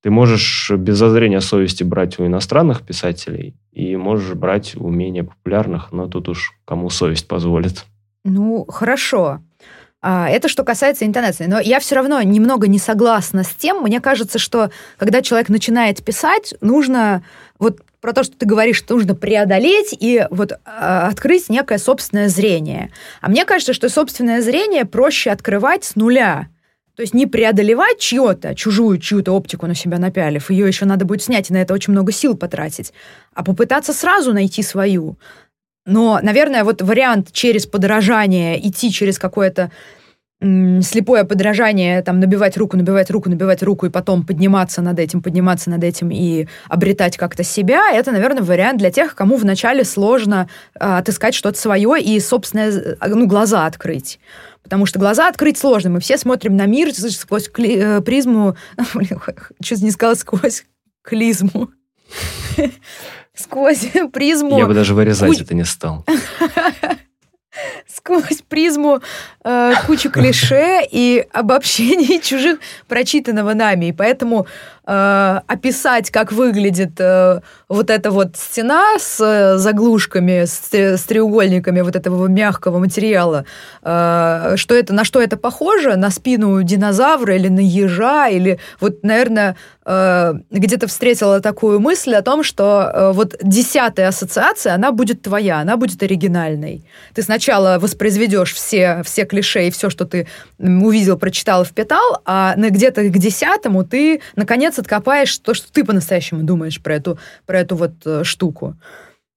Ты 0.03 0.11
можешь 0.11 0.71
без 0.71 0.97
зазрения 0.97 1.41
совести 1.41 1.83
брать 1.83 2.19
у 2.19 2.27
иностранных 2.27 2.83
писателей 2.83 3.55
и 3.73 3.97
можешь 3.97 4.35
брать 4.35 4.75
у 4.77 4.89
менее 4.89 5.25
популярных, 5.25 5.93
но 5.93 6.07
тут 6.07 6.29
уж 6.29 6.55
кому 6.65 6.89
совесть 6.89 7.29
позволит. 7.29 7.85
Ну, 8.25 8.65
хорошо. 8.67 9.41
А, 10.03 10.29
это 10.29 10.49
что 10.49 10.65
касается 10.65 11.05
интонации. 11.05 11.47
Но 11.47 11.61
я 11.61 11.79
все 11.81 11.95
равно 11.97 12.21
немного 12.23 12.67
не 12.69 12.79
согласна 12.79 13.45
с 13.45 13.51
тем. 13.51 13.83
Мне 13.83 14.01
кажется, 14.01 14.39
что 14.39 14.71
когда 14.97 15.21
человек 15.21 15.51
начинает 15.51 16.03
писать, 16.03 16.55
нужно 16.61 17.23
вот 17.59 17.81
про 18.01 18.15
то, 18.15 18.25
что 18.25 18.35
ты 18.35 18.47
говоришь, 18.47 18.79
что 18.79 18.95
нужно 18.95 19.15
преодолеть 19.15 19.95
и 19.99 20.27
вот 20.31 20.53
э, 20.53 20.57
открыть 20.65 21.51
некое 21.51 21.77
собственное 21.77 22.29
зрение. 22.29 22.91
А 23.21 23.29
мне 23.29 23.45
кажется, 23.45 23.75
что 23.75 23.91
собственное 23.91 24.41
зрение 24.41 24.87
проще 24.87 25.31
открывать 25.31 25.85
с 25.85 25.97
нуля. 25.97 26.49
То 27.01 27.03
есть 27.03 27.15
не 27.15 27.25
преодолевать 27.25 27.99
чье-то, 27.99 28.55
чужую 28.55 28.99
чью-то 28.99 29.33
оптику 29.33 29.67
на 29.67 29.75
себя 29.75 29.99
напялив, 29.99 30.51
ее 30.51 30.67
еще 30.67 30.85
надо 30.85 31.07
будет 31.07 31.23
снять, 31.23 31.49
и 31.49 31.53
на 31.55 31.57
это 31.57 31.73
очень 31.73 31.95
много 31.95 32.13
сил 32.13 32.37
потратить, 32.37 32.93
а 33.33 33.43
попытаться 33.43 33.95
сразу 33.95 34.35
найти 34.35 34.63
свою. 34.63 35.17
Но, 35.87 36.21
наверное, 36.23 36.63
вот 36.63 36.83
вариант 36.83 37.33
через 37.33 37.65
подражание, 37.65 38.61
идти 38.69 38.93
через 38.93 39.19
какое-то 39.19 39.71
слепое 40.41 41.25
подражание, 41.25 42.03
там, 42.03 42.19
набивать 42.19 42.57
руку, 42.57 42.77
набивать 42.77 43.11
руку, 43.11 43.29
набивать 43.29 43.63
руку, 43.63 43.87
и 43.87 43.91
потом 43.91 44.25
подниматься 44.25 44.81
над 44.81 44.99
этим, 44.99 45.23
подниматься 45.23 45.69
над 45.69 45.85
этим 45.85 46.11
и 46.11 46.47
обретать 46.69 47.19
как-то 47.19 47.43
себя, 47.43 47.93
это, 47.93 48.11
наверное, 48.11 48.43
вариант 48.43 48.79
для 48.79 48.91
тех, 48.91 49.15
кому 49.15 49.37
вначале 49.37 49.85
сложно 49.85 50.49
э, 50.75 50.79
отыскать 50.79 51.35
что-то 51.35 51.59
свое 51.59 52.01
и, 52.01 52.19
собственно, 52.21 52.71
ну, 53.07 53.27
глаза 53.27 53.67
открыть. 53.67 54.19
Потому 54.63 54.87
что 54.87 54.99
глаза 54.99 55.29
открыть 55.29 55.59
сложно. 55.59 55.91
Мы 55.91 56.01
все 56.01 56.17
смотрим 56.17 56.57
на 56.57 56.67
мир 56.67 56.93
сквозь 56.95 57.51
кли- 57.51 57.99
э, 57.99 58.01
призму... 58.01 58.57
Что-то 59.63 59.85
не 59.85 59.91
сказала, 59.91 60.15
сквозь 60.15 60.65
клизму. 61.03 61.71
Сквозь 63.35 63.87
призму... 64.13 64.59
Я 64.59 64.67
бы 64.67 64.75
даже 64.75 64.95
вырезать 64.95 65.41
это 65.41 65.55
не 65.55 65.65
стал. 65.65 66.05
сквозь 68.01 68.43
призму 68.49 69.01
э, 69.45 69.75
кучи 69.87 70.09
клише 70.09 70.81
и 70.91 71.27
обобщений 71.33 72.21
чужих 72.23 72.59
прочитанного 72.89 73.55
нами. 73.55 73.87
И 73.87 73.93
поэтому 73.93 74.47
э, 74.87 75.41
описать, 75.47 76.11
как 76.11 76.33
выглядит 76.33 76.93
э, 76.99 77.41
вот 77.69 77.91
эта 77.91 78.11
вот 78.11 78.37
стена 78.37 78.99
с 78.99 79.21
э, 79.21 79.59
заглушками, 79.59 80.45
с, 80.45 80.73
с 80.73 81.03
треугольниками 81.05 81.81
вот 81.81 81.97
этого 81.97 82.27
мягкого 82.27 82.79
материала, 82.79 83.45
э, 83.83 84.55
что 84.57 84.75
это, 84.75 84.93
на 84.93 85.05
что 85.05 85.21
это 85.21 85.37
похоже, 85.37 85.97
на 85.97 86.11
спину 86.11 86.63
динозавра 86.63 87.37
или 87.37 87.49
на 87.49 87.61
ежа, 87.61 88.29
или 88.29 88.59
вот, 88.81 89.03
наверное, 89.03 89.57
э, 89.85 90.35
где-то 90.51 90.87
встретила 90.87 91.41
такую 91.41 91.81
мысль 91.81 92.15
о 92.15 92.23
том, 92.23 92.43
что 92.43 92.91
э, 92.93 93.13
вот 93.13 93.37
десятая 93.43 94.09
ассоциация, 94.09 94.75
она 94.75 94.93
будет 94.93 95.23
твоя, 95.23 95.59
она 95.59 95.77
будет 95.77 96.03
оригинальной. 96.03 96.85
Ты 97.15 97.23
сначала 97.23 97.79
воспроизведешь 97.79 98.53
все, 98.53 99.03
все 99.05 99.25
клише 99.25 99.69
и 99.69 99.71
все, 99.71 99.91
что 99.91 100.05
ты 100.05 100.27
увидел, 100.59 101.19
прочитал, 101.19 101.65
впитал, 101.65 102.21
а 102.25 102.55
где-то 102.57 103.03
к 103.05 103.19
десятому 103.19 103.85
ты, 103.85 104.21
наконец, 104.37 104.70
откопаешь 104.79 105.37
то, 105.39 105.55
что 105.55 105.73
ты 105.73 105.85
по-настоящему 105.85 106.43
думаешь 106.43 106.81
про 106.81 106.97
эту, 106.97 107.19
про 107.47 107.61
эту 107.61 107.77
вот 107.77 107.93
э, 108.05 108.25
штуку. 108.25 108.77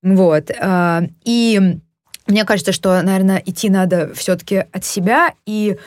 Вот. 0.01 0.51
А, 0.59 1.03
и 1.23 1.79
мне 2.27 2.45
кажется, 2.45 2.71
что, 2.71 3.01
наверное, 3.01 3.41
идти 3.45 3.69
надо 3.69 4.13
все-таки 4.13 4.65
от 4.71 4.85
себя 4.85 5.33
и 5.45 5.77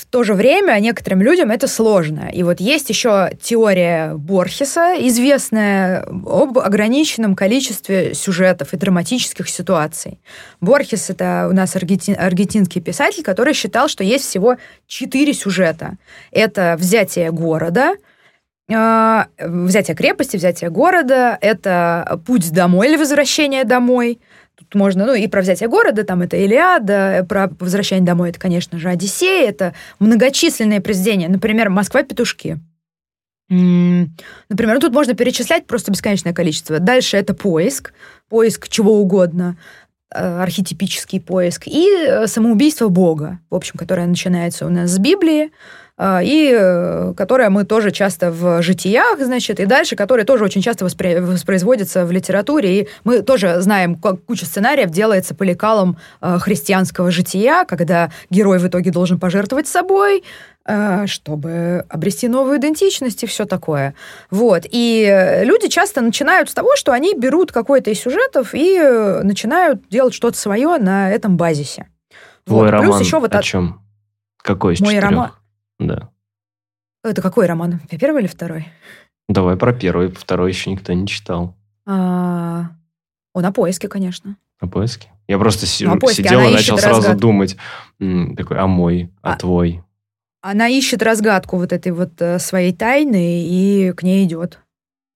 в 0.00 0.06
то 0.06 0.22
же 0.22 0.34
время 0.34 0.78
некоторым 0.78 1.20
людям 1.20 1.50
это 1.50 1.66
сложно. 1.66 2.30
И 2.32 2.42
вот 2.42 2.60
есть 2.60 2.88
еще 2.88 3.32
теория 3.42 4.14
Борхеса, 4.14 4.94
известная 4.98 6.02
об 6.04 6.58
ограниченном 6.58 7.34
количестве 7.34 8.14
сюжетов 8.14 8.72
и 8.72 8.76
драматических 8.76 9.48
ситуаций. 9.48 10.20
Борхес— 10.60 11.10
это 11.10 11.48
у 11.50 11.54
нас 11.54 11.76
аргентин, 11.76 12.16
аргентинский 12.18 12.80
писатель, 12.80 13.22
который 13.22 13.52
считал, 13.52 13.88
что 13.88 14.02
есть 14.02 14.24
всего 14.24 14.56
четыре 14.86 15.34
сюжета. 15.34 15.98
Это 16.30 16.76
взятие 16.78 17.30
города, 17.30 17.94
э, 17.94 18.09
взятие 19.38 19.96
крепости, 19.96 20.36
взятие 20.36 20.70
города, 20.70 21.36
это 21.40 22.20
путь 22.26 22.52
домой 22.52 22.88
или 22.88 22.96
возвращение 22.96 23.64
домой— 23.64 24.20
Тут 24.60 24.74
можно, 24.74 25.06
ну, 25.06 25.14
и 25.14 25.26
про 25.26 25.40
взятие 25.40 25.70
города, 25.70 26.04
там 26.04 26.20
это 26.20 26.36
Илиада, 26.36 27.24
про 27.26 27.50
возвращение 27.58 28.04
домой, 28.04 28.28
это, 28.28 28.38
конечно 28.38 28.78
же, 28.78 28.90
Одиссея, 28.90 29.48
это 29.48 29.74
многочисленные 30.00 30.82
произведения. 30.82 31.28
Например, 31.28 31.70
«Москва-петушки». 31.70 32.60
Например, 33.48 34.74
ну, 34.74 34.80
тут 34.80 34.92
можно 34.92 35.14
перечислять 35.14 35.66
просто 35.66 35.90
бесконечное 35.90 36.34
количество. 36.34 36.78
Дальше 36.78 37.16
это 37.16 37.34
поиск, 37.34 37.94
поиск 38.28 38.68
чего 38.68 39.00
угодно, 39.00 39.56
э, 40.14 40.42
архетипический 40.42 41.20
поиск, 41.20 41.66
и 41.66 41.88
э, 41.88 42.26
самоубийство 42.26 42.88
Бога, 42.88 43.40
в 43.48 43.54
общем, 43.54 43.76
которое 43.76 44.06
начинается 44.06 44.66
у 44.66 44.68
нас 44.68 44.90
с 44.90 44.98
Библии, 44.98 45.50
а, 45.89 45.89
и 46.22 46.56
э, 46.58 47.12
которая 47.14 47.50
мы 47.50 47.64
тоже 47.64 47.90
часто 47.90 48.30
в 48.30 48.62
житиях, 48.62 49.20
значит, 49.20 49.60
и 49.60 49.66
дальше, 49.66 49.96
которые 49.96 50.24
тоже 50.24 50.44
очень 50.44 50.62
часто 50.62 50.86
воспри- 50.86 51.20
воспроизводятся 51.20 52.06
в 52.06 52.10
литературе, 52.10 52.80
и 52.80 52.88
мы 53.04 53.20
тоже 53.20 53.60
знаем, 53.60 53.96
как 53.96 54.24
куча 54.24 54.46
сценариев 54.46 54.88
делается 54.88 55.34
по 55.34 55.42
лекалам 55.42 55.98
э, 56.22 56.38
христианского 56.38 57.10
жития, 57.10 57.66
когда 57.66 58.10
герой 58.30 58.58
в 58.58 58.66
итоге 58.66 58.90
должен 58.90 59.20
пожертвовать 59.20 59.66
собой, 59.68 60.24
э, 60.64 61.06
чтобы 61.06 61.84
обрести 61.90 62.28
новую 62.28 62.58
идентичность 62.58 63.22
и 63.22 63.26
все 63.26 63.44
такое. 63.44 63.94
Вот. 64.30 64.62
И 64.70 65.42
люди 65.44 65.68
часто 65.68 66.00
начинают 66.00 66.48
с 66.48 66.54
того, 66.54 66.76
что 66.76 66.92
они 66.92 67.14
берут 67.14 67.52
какой-то 67.52 67.90
из 67.90 68.00
сюжетов 68.00 68.54
и 68.54 68.78
начинают 69.22 69.86
делать 69.90 70.14
что-то 70.14 70.38
свое 70.38 70.78
на 70.78 71.10
этом 71.10 71.36
базисе. 71.36 71.88
Твой 72.46 72.64
вот. 72.64 72.70
роман 72.70 72.90
Плюс 72.90 73.00
еще 73.00 73.20
вот 73.20 73.34
о, 73.34 73.38
о 73.38 73.42
чем? 73.42 73.82
Какой 74.42 74.72
из 74.72 74.80
Мой 74.80 74.94
четырех? 74.94 75.10
роман. 75.10 75.30
Да. 75.80 76.10
Это 77.02 77.22
какой 77.22 77.46
роман? 77.46 77.80
Первый 77.98 78.22
или 78.22 78.28
второй? 78.28 78.66
Давай 79.28 79.56
про 79.56 79.72
первый, 79.72 80.08
второй 80.10 80.50
еще 80.50 80.70
никто 80.70 80.92
не 80.92 81.06
читал. 81.06 81.56
А, 81.86 82.70
о, 83.32 83.40
на 83.40 83.52
поиске, 83.52 83.88
конечно. 83.88 84.36
На 84.60 84.68
поиске? 84.68 85.08
Я 85.28 85.38
просто 85.38 85.64
си- 85.66 85.86
На 85.86 85.96
поиске, 85.96 86.22
сидел 86.24 86.40
и 86.40 86.52
начал 86.52 86.76
сразу 86.76 86.96
разгадку. 87.00 87.20
думать, 87.20 87.56
такой, 88.36 88.58
а 88.58 88.66
мой, 88.66 89.10
а, 89.22 89.32
А- 89.32 89.36
твой. 89.36 89.82
Она 90.42 90.68
ищет 90.68 91.02
разгадку 91.02 91.58
вот 91.58 91.72
этой 91.72 91.92
вот 91.92 92.20
э, 92.20 92.38
своей 92.38 92.72
тайны 92.72 93.44
и 93.46 93.92
к 93.92 94.02
ней 94.02 94.24
идет. 94.24 94.58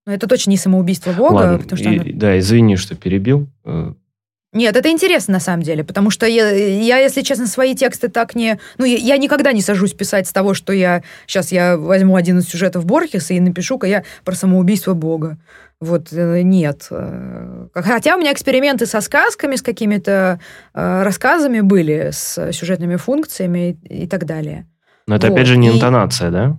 Но 0.05 0.13
это 0.13 0.27
точно 0.27 0.51
не 0.51 0.57
самоубийство 0.57 1.11
Бога, 1.13 1.33
Ладно, 1.33 1.57
потому 1.59 1.77
что 1.77 1.89
и- 1.89 1.97
она- 1.99 2.05
да, 2.13 2.37
извини, 2.39 2.75
что 2.75 2.95
перебил. 2.95 3.47
Нет, 4.55 4.75
это 4.77 4.89
интересно 4.89 5.33
на 5.33 5.39
самом 5.41 5.63
деле, 5.63 5.83
потому 5.83 6.09
что 6.09 6.25
я, 6.25 6.49
я, 6.49 6.97
если 6.99 7.21
честно, 7.21 7.45
свои 7.45 7.75
тексты 7.75 8.07
так 8.07 8.35
не... 8.35 8.57
Ну, 8.77 8.85
я, 8.85 8.95
я 8.95 9.17
никогда 9.17 9.51
не 9.51 9.61
сажусь 9.61 9.93
писать 9.93 10.27
с 10.27 10.31
того, 10.31 10.53
что 10.53 10.71
я... 10.71 11.03
Сейчас 11.27 11.51
я 11.51 11.75
возьму 11.77 12.15
один 12.15 12.39
из 12.39 12.47
сюжетов 12.47 12.85
Борхеса 12.85 13.33
и 13.33 13.39
напишу-ка 13.41 13.85
я 13.85 14.05
про 14.23 14.33
самоубийство 14.33 14.93
Бога. 14.93 15.37
Вот, 15.81 16.07
э, 16.13 16.41
нет. 16.41 16.87
Э, 16.89 17.67
Хотя 17.73 18.15
у 18.15 18.19
меня 18.19 18.31
эксперименты 18.31 18.85
со 18.85 19.01
сказками, 19.01 19.57
с 19.57 19.61
какими-то 19.61 20.39
э, 20.73 21.03
рассказами 21.03 21.59
были, 21.59 22.11
с 22.13 22.51
сюжетными 22.53 22.95
функциями 22.95 23.77
и, 23.83 24.03
и 24.03 24.07
так 24.07 24.25
далее. 24.25 24.67
Но 25.05 25.17
это 25.17 25.27
Вот, 25.27 25.33
опять 25.33 25.47
же 25.47 25.57
не 25.57 25.67
и- 25.67 25.75
интонация, 25.75 26.31
да? 26.31 26.57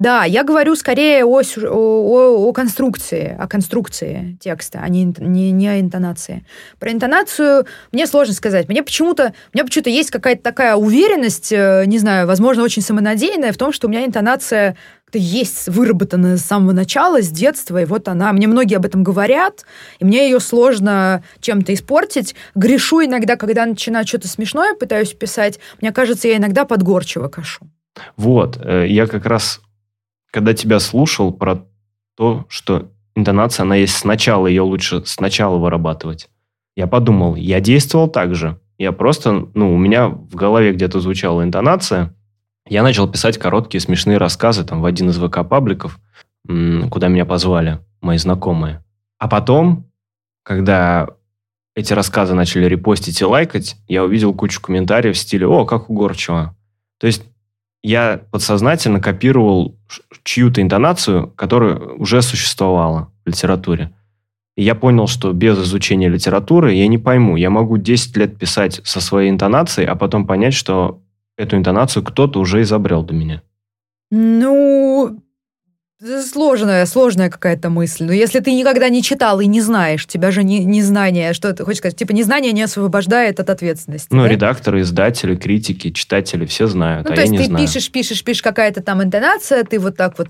Да, 0.00 0.24
я 0.24 0.44
говорю 0.44 0.74
скорее 0.76 1.26
о, 1.26 1.40
о, 1.40 2.48
о- 2.48 2.52
конструкции, 2.54 3.36
о 3.38 3.46
конструкции 3.46 4.38
текста, 4.40 4.80
а 4.82 4.88
не, 4.88 5.04
не, 5.04 5.52
не 5.52 5.68
о 5.68 5.78
интонации. 5.78 6.44
Про 6.78 6.90
интонацию 6.90 7.66
мне 7.92 8.06
сложно 8.06 8.32
сказать. 8.32 8.68
Мне 8.68 8.82
почему-то, 8.82 9.34
у 9.52 9.56
меня 9.56 9.64
почему-то 9.64 9.90
есть 9.90 10.10
какая-то 10.10 10.42
такая 10.42 10.74
уверенность, 10.74 11.52
э, 11.52 11.84
не 11.86 11.98
знаю, 11.98 12.26
возможно, 12.26 12.62
очень 12.62 12.80
самонадеянная 12.80 13.52
в 13.52 13.58
том, 13.58 13.74
что 13.74 13.86
у 13.88 13.90
меня 13.90 14.06
интонация 14.06 14.76
есть 15.12 15.68
выработанная 15.68 16.38
с 16.38 16.46
самого 16.46 16.72
начала, 16.72 17.20
с 17.20 17.28
детства, 17.28 17.82
и 17.82 17.84
вот 17.84 18.08
она. 18.08 18.32
Мне 18.32 18.46
многие 18.46 18.76
об 18.76 18.86
этом 18.86 19.02
говорят, 19.02 19.66
и 19.98 20.04
мне 20.06 20.30
ее 20.30 20.40
сложно 20.40 21.22
чем-то 21.40 21.74
испортить. 21.74 22.34
Грешу 22.54 23.04
иногда, 23.04 23.36
когда 23.36 23.66
начинаю 23.66 24.06
что-то 24.06 24.28
смешное, 24.28 24.74
пытаюсь 24.74 25.12
писать. 25.12 25.58
Мне 25.82 25.92
кажется, 25.92 26.28
я 26.28 26.38
иногда 26.38 26.64
подгорчиво 26.64 27.28
кашу. 27.28 27.66
Вот, 28.16 28.58
э, 28.64 28.86
я 28.88 29.06
как 29.06 29.26
раз, 29.26 29.60
когда 30.30 30.54
тебя 30.54 30.80
слушал 30.80 31.32
про 31.32 31.66
то, 32.16 32.44
что 32.48 32.90
интонация, 33.14 33.64
она 33.64 33.76
есть 33.76 33.96
сначала, 33.96 34.46
ее 34.46 34.62
лучше 34.62 35.04
сначала 35.06 35.56
вырабатывать. 35.56 36.28
Я 36.76 36.86
подумал, 36.86 37.34
я 37.34 37.60
действовал 37.60 38.08
так 38.08 38.34
же. 38.34 38.60
Я 38.78 38.92
просто, 38.92 39.48
ну, 39.54 39.74
у 39.74 39.76
меня 39.76 40.08
в 40.08 40.34
голове 40.34 40.72
где-то 40.72 41.00
звучала 41.00 41.42
интонация. 41.42 42.14
Я 42.66 42.82
начал 42.82 43.10
писать 43.10 43.36
короткие 43.38 43.80
смешные 43.80 44.16
рассказы 44.16 44.64
там 44.64 44.80
в 44.80 44.86
один 44.86 45.10
из 45.10 45.18
ВК-пабликов, 45.18 45.98
куда 46.46 47.08
меня 47.08 47.26
позвали 47.26 47.80
мои 48.00 48.16
знакомые. 48.16 48.84
А 49.18 49.28
потом, 49.28 49.90
когда 50.42 51.08
эти 51.74 51.92
рассказы 51.92 52.34
начали 52.34 52.64
репостить 52.64 53.20
и 53.20 53.24
лайкать, 53.24 53.76
я 53.86 54.04
увидел 54.04 54.32
кучу 54.34 54.60
комментариев 54.60 55.16
в 55.16 55.18
стиле 55.18 55.46
«О, 55.46 55.66
как 55.66 55.90
угорчиво». 55.90 56.56
То 56.98 57.06
есть 57.06 57.24
я 57.82 58.20
подсознательно 58.30 59.00
копировал 59.00 59.76
чью-то 60.22 60.60
интонацию, 60.60 61.28
которая 61.36 61.76
уже 61.76 62.22
существовала 62.22 63.12
в 63.24 63.28
литературе. 63.28 63.92
И 64.56 64.62
я 64.62 64.74
понял, 64.74 65.06
что 65.06 65.32
без 65.32 65.58
изучения 65.58 66.08
литературы 66.08 66.74
я 66.74 66.86
не 66.88 66.98
пойму. 66.98 67.36
Я 67.36 67.50
могу 67.50 67.78
10 67.78 68.16
лет 68.16 68.38
писать 68.38 68.80
со 68.84 69.00
своей 69.00 69.30
интонацией, 69.30 69.88
а 69.88 69.94
потом 69.94 70.26
понять, 70.26 70.54
что 70.54 71.02
эту 71.38 71.56
интонацию 71.56 72.04
кто-то 72.04 72.38
уже 72.40 72.60
изобрел 72.62 73.02
до 73.02 73.14
меня. 73.14 73.42
Ну, 74.10 75.22
сложная, 76.22 76.86
сложная 76.86 77.30
какая-то 77.30 77.70
мысль. 77.70 78.04
Но 78.04 78.12
если 78.12 78.40
ты 78.40 78.52
никогда 78.52 78.88
не 78.88 79.02
читал 79.02 79.40
и 79.40 79.46
не 79.46 79.60
знаешь, 79.60 80.06
тебя 80.06 80.30
же 80.30 80.42
не, 80.42 80.64
незнание, 80.64 81.32
что 81.32 81.52
ты 81.52 81.64
хочешь 81.64 81.78
сказать, 81.78 81.96
типа 81.96 82.12
незнание 82.12 82.52
не 82.52 82.62
освобождает 82.62 83.40
от 83.40 83.50
ответственности. 83.50 84.08
Ну, 84.10 84.22
да? 84.22 84.28
редакторы, 84.28 84.80
издатели, 84.80 85.36
критики, 85.36 85.90
читатели 85.90 86.46
все 86.46 86.66
знают, 86.66 87.06
Ну, 87.06 87.12
а 87.12 87.16
то 87.16 87.20
есть 87.22 87.36
ты 87.36 87.44
знаю. 87.44 87.66
пишешь, 87.66 87.90
пишешь, 87.90 88.24
пишешь, 88.24 88.42
какая-то 88.42 88.82
там 88.82 89.02
интонация, 89.02 89.64
ты 89.64 89.78
вот 89.78 89.96
так 89.96 90.18
вот 90.18 90.28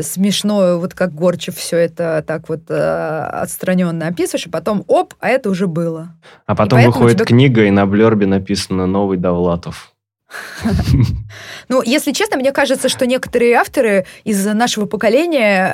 смешно, 0.00 0.78
вот 0.78 0.94
как 0.94 1.14
Горчев 1.14 1.56
все 1.56 1.76
это 1.76 2.24
так 2.26 2.48
вот 2.48 2.62
э, 2.68 3.28
отстраненно 3.32 4.06
описываешь, 4.08 4.46
и 4.46 4.50
потом 4.50 4.84
оп, 4.86 5.14
а 5.20 5.28
это 5.28 5.50
уже 5.50 5.66
было. 5.66 6.14
А 6.46 6.54
потом 6.54 6.82
выходит 6.82 7.18
тебя- 7.18 7.26
книга, 7.26 7.64
и 7.64 7.70
на 7.70 7.86
блербе 7.86 8.26
написано 8.26 8.86
«Новый 8.86 9.18
Довлатов». 9.18 9.92
Ну, 11.68 11.82
если 11.82 12.12
честно, 12.12 12.36
мне 12.36 12.52
кажется, 12.52 12.88
что 12.88 13.06
некоторые 13.06 13.54
авторы 13.54 14.06
из 14.24 14.44
нашего 14.44 14.86
поколения 14.86 15.72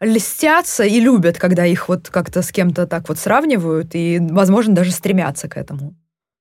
э, 0.00 0.06
льстятся 0.06 0.84
и 0.84 1.00
любят, 1.00 1.38
когда 1.38 1.66
их 1.66 1.88
вот 1.88 2.08
как-то 2.08 2.42
с 2.42 2.52
кем-то 2.52 2.86
так 2.86 3.08
вот 3.08 3.18
сравнивают, 3.18 3.94
и, 3.94 4.18
возможно, 4.20 4.74
даже 4.74 4.92
стремятся 4.92 5.48
к 5.48 5.56
этому. 5.56 5.94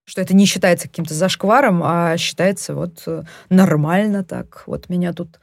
Что 0.06 0.22
это 0.22 0.36
не 0.36 0.46
считается 0.46 0.88
каким-то 0.88 1.14
зашкваром, 1.14 1.82
а 1.84 2.18
считается 2.18 2.76
вот 2.76 3.04
э, 3.08 3.24
нормально 3.50 4.24
так. 4.24 4.64
Вот 4.68 4.90
меня 4.90 5.14
тут, 5.14 5.40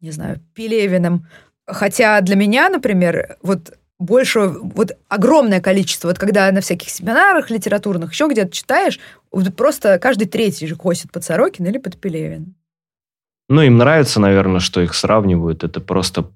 не 0.00 0.10
знаю, 0.10 0.40
Пелевиным. 0.54 1.26
Хотя 1.66 2.20
для 2.20 2.36
меня, 2.36 2.68
например, 2.68 3.36
вот 3.42 3.72
больше, 4.02 4.48
вот 4.48 4.92
огромное 5.08 5.60
количество, 5.60 6.08
вот 6.08 6.18
когда 6.18 6.50
на 6.52 6.60
всяких 6.60 6.90
семинарах 6.90 7.50
литературных, 7.50 8.12
еще 8.12 8.28
где-то 8.28 8.50
читаешь, 8.50 8.98
вот 9.30 9.54
просто 9.56 9.98
каждый 9.98 10.26
третий 10.26 10.66
же 10.66 10.76
косит 10.76 11.10
под 11.10 11.24
Сорокин 11.24 11.66
или 11.66 11.78
под 11.78 11.98
Пелевин. 11.98 12.54
Ну, 13.48 13.62
им 13.62 13.78
нравится, 13.78 14.20
наверное, 14.20 14.60
что 14.60 14.80
их 14.80 14.94
сравнивают. 14.94 15.64
Это 15.64 15.80
просто 15.80 16.30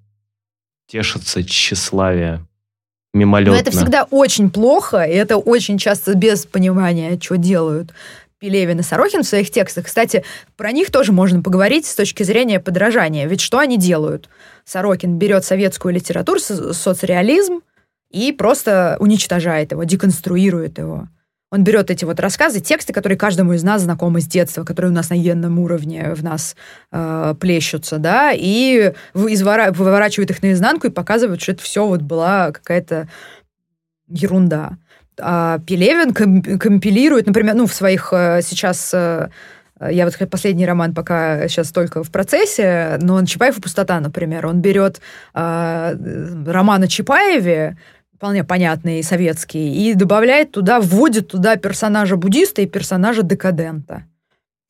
тешится 0.87 1.43
тщеславие 1.43 2.47
мимолетно. 3.15 3.55
Но 3.55 3.61
это 3.61 3.71
всегда 3.71 4.05
очень 4.11 4.51
плохо, 4.51 5.03
и 5.05 5.15
это 5.15 5.37
очень 5.37 5.79
часто 5.79 6.15
без 6.15 6.47
понимания, 6.47 7.19
что 7.21 7.37
делают 7.37 7.93
Пелевин 8.38 8.81
и 8.81 8.83
Сорокин 8.83 9.22
в 9.22 9.27
своих 9.27 9.51
текстах. 9.51 9.87
Кстати, 9.87 10.25
про 10.57 10.72
них 10.72 10.90
тоже 10.90 11.12
можно 11.12 11.42
поговорить 11.42 11.87
с 11.87 11.94
точки 11.94 12.22
зрения 12.22 12.61
подражания. 12.61 13.27
Ведь 13.27 13.40
что 13.40 13.59
они 13.59 13.79
делают? 13.79 14.29
Сорокин 14.64 15.18
берет 15.18 15.44
советскую 15.44 15.94
литературу, 15.94 16.38
со- 16.38 16.72
соцреализм, 16.75 17.61
и 18.11 18.33
просто 18.33 18.96
уничтожает 19.01 19.72
его, 19.72 19.85
деконструирует 19.85 20.79
его. 20.79 21.09
Он 21.53 21.62
берет 21.62 21.90
эти 21.90 22.05
вот 22.05 22.18
рассказы, 22.20 22.61
тексты, 22.61 22.92
которые 22.92 23.16
каждому 23.16 23.53
из 23.53 23.62
нас 23.62 23.83
знакомы 23.83 24.20
с 24.20 24.27
детства, 24.27 24.64
которые 24.64 24.90
у 24.90 24.94
нас 24.94 25.11
на 25.11 25.16
генном 25.16 25.59
уровне 25.59 26.12
в 26.14 26.22
нас 26.22 26.57
э, 26.92 27.35
плещутся, 27.40 27.99
да, 27.99 28.33
и 28.35 28.92
извора- 29.14 29.72
выворачивает 29.72 30.31
их 30.31 30.42
наизнанку 30.42 30.88
и 30.88 30.90
показывает, 30.90 31.40
что 31.40 31.53
это 31.53 31.62
все 31.62 31.87
вот 31.87 32.03
была 32.03 32.51
какая-то 32.51 33.09
ерунда. 34.09 34.77
А 35.21 35.59
Пелевин 35.61 36.13
ком- 36.13 36.59
компилирует, 36.59 37.27
например, 37.27 37.55
ну, 37.55 37.67
в 37.67 37.73
своих 37.73 38.13
э, 38.13 38.41
сейчас... 38.43 38.93
э, 38.93 39.29
я 39.91 40.07
вот 40.07 40.31
последний 40.31 40.67
роман 40.67 40.95
пока 40.95 41.49
сейчас 41.49 41.71
только 41.71 42.03
в 42.03 42.11
процессе, 42.11 42.99
но 43.03 43.15
он 43.15 43.27
Чапаев 43.27 43.59
и 43.59 43.61
пустота, 43.61 44.01
например. 44.01 44.47
Он 44.47 44.61
берет 44.61 45.01
э, 45.35 45.97
роман 46.47 46.83
о 46.83 46.89
Чапаеве, 46.89 47.77
вполне 48.15 48.45
понятный 48.45 49.03
советский, 49.03 49.91
и 49.91 49.95
добавляет 49.95 50.53
туда, 50.53 50.81
вводит 50.81 51.29
туда 51.29 51.57
персонажа 51.57 52.17
буддиста 52.17 52.63
и 52.63 52.67
персонажа 52.67 53.23
декадента. 53.23 54.05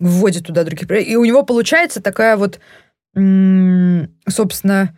Вводит 0.01 0.47
туда 0.47 0.65
других. 0.65 0.91
И 1.07 1.17
у 1.17 1.25
него 1.25 1.43
получается 1.45 2.03
такая 2.03 2.37
вот, 2.37 2.59
собственно, 3.15 4.97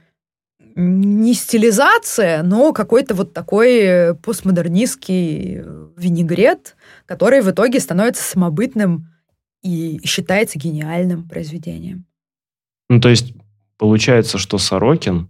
не 0.81 1.35
стилизация, 1.35 2.45
но 2.45 2.73
какой-то 2.73 3.14
вот 3.14 3.33
такой 3.35 4.14
постмодернистский 4.23 5.62
винегрет, 5.97 6.77
который 7.05 7.41
в 7.41 7.51
итоге 7.51 7.81
становится 7.81 8.23
самобытным 8.23 9.09
и 9.62 9.99
считается 10.05 10.57
гениальным 10.57 11.29
произведением. 11.29 12.07
Ну, 12.88 13.01
то 13.01 13.09
есть, 13.09 13.35
получается, 13.77 14.38
что 14.38 14.59
Сорокин, 14.59 15.29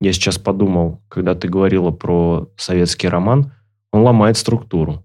я 0.00 0.12
сейчас 0.12 0.38
подумал, 0.38 1.00
когда 1.08 1.36
ты 1.36 1.48
говорила 1.48 1.92
про 1.92 2.50
советский 2.56 3.08
роман, 3.08 3.52
он 3.92 4.02
ломает 4.02 4.36
структуру. 4.36 5.04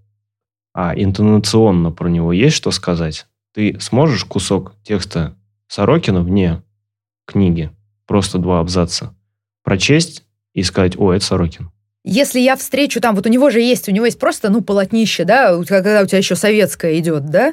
А 0.74 0.94
интонационно 0.96 1.92
про 1.92 2.08
него 2.08 2.32
есть 2.32 2.56
что 2.56 2.72
сказать? 2.72 3.26
Ты 3.54 3.78
сможешь 3.80 4.24
кусок 4.24 4.74
текста 4.82 5.36
Сорокина 5.68 6.22
вне 6.22 6.62
книги, 7.24 7.70
просто 8.06 8.38
два 8.38 8.58
абзаца, 8.60 9.15
прочесть 9.66 10.22
и 10.54 10.62
сказать, 10.62 10.96
о, 10.96 11.12
это 11.12 11.24
Сорокин. 11.24 11.70
Если 12.04 12.38
я 12.38 12.54
встречу 12.54 13.00
там, 13.00 13.16
вот 13.16 13.26
у 13.26 13.28
него 13.28 13.50
же 13.50 13.60
есть, 13.60 13.88
у 13.88 13.92
него 13.92 14.06
есть 14.06 14.18
просто, 14.18 14.48
ну, 14.48 14.62
полотнище, 14.62 15.24
да, 15.24 15.60
когда 15.66 16.02
у 16.02 16.06
тебя 16.06 16.18
еще 16.18 16.36
советское 16.36 17.00
идет, 17.00 17.26
да, 17.26 17.52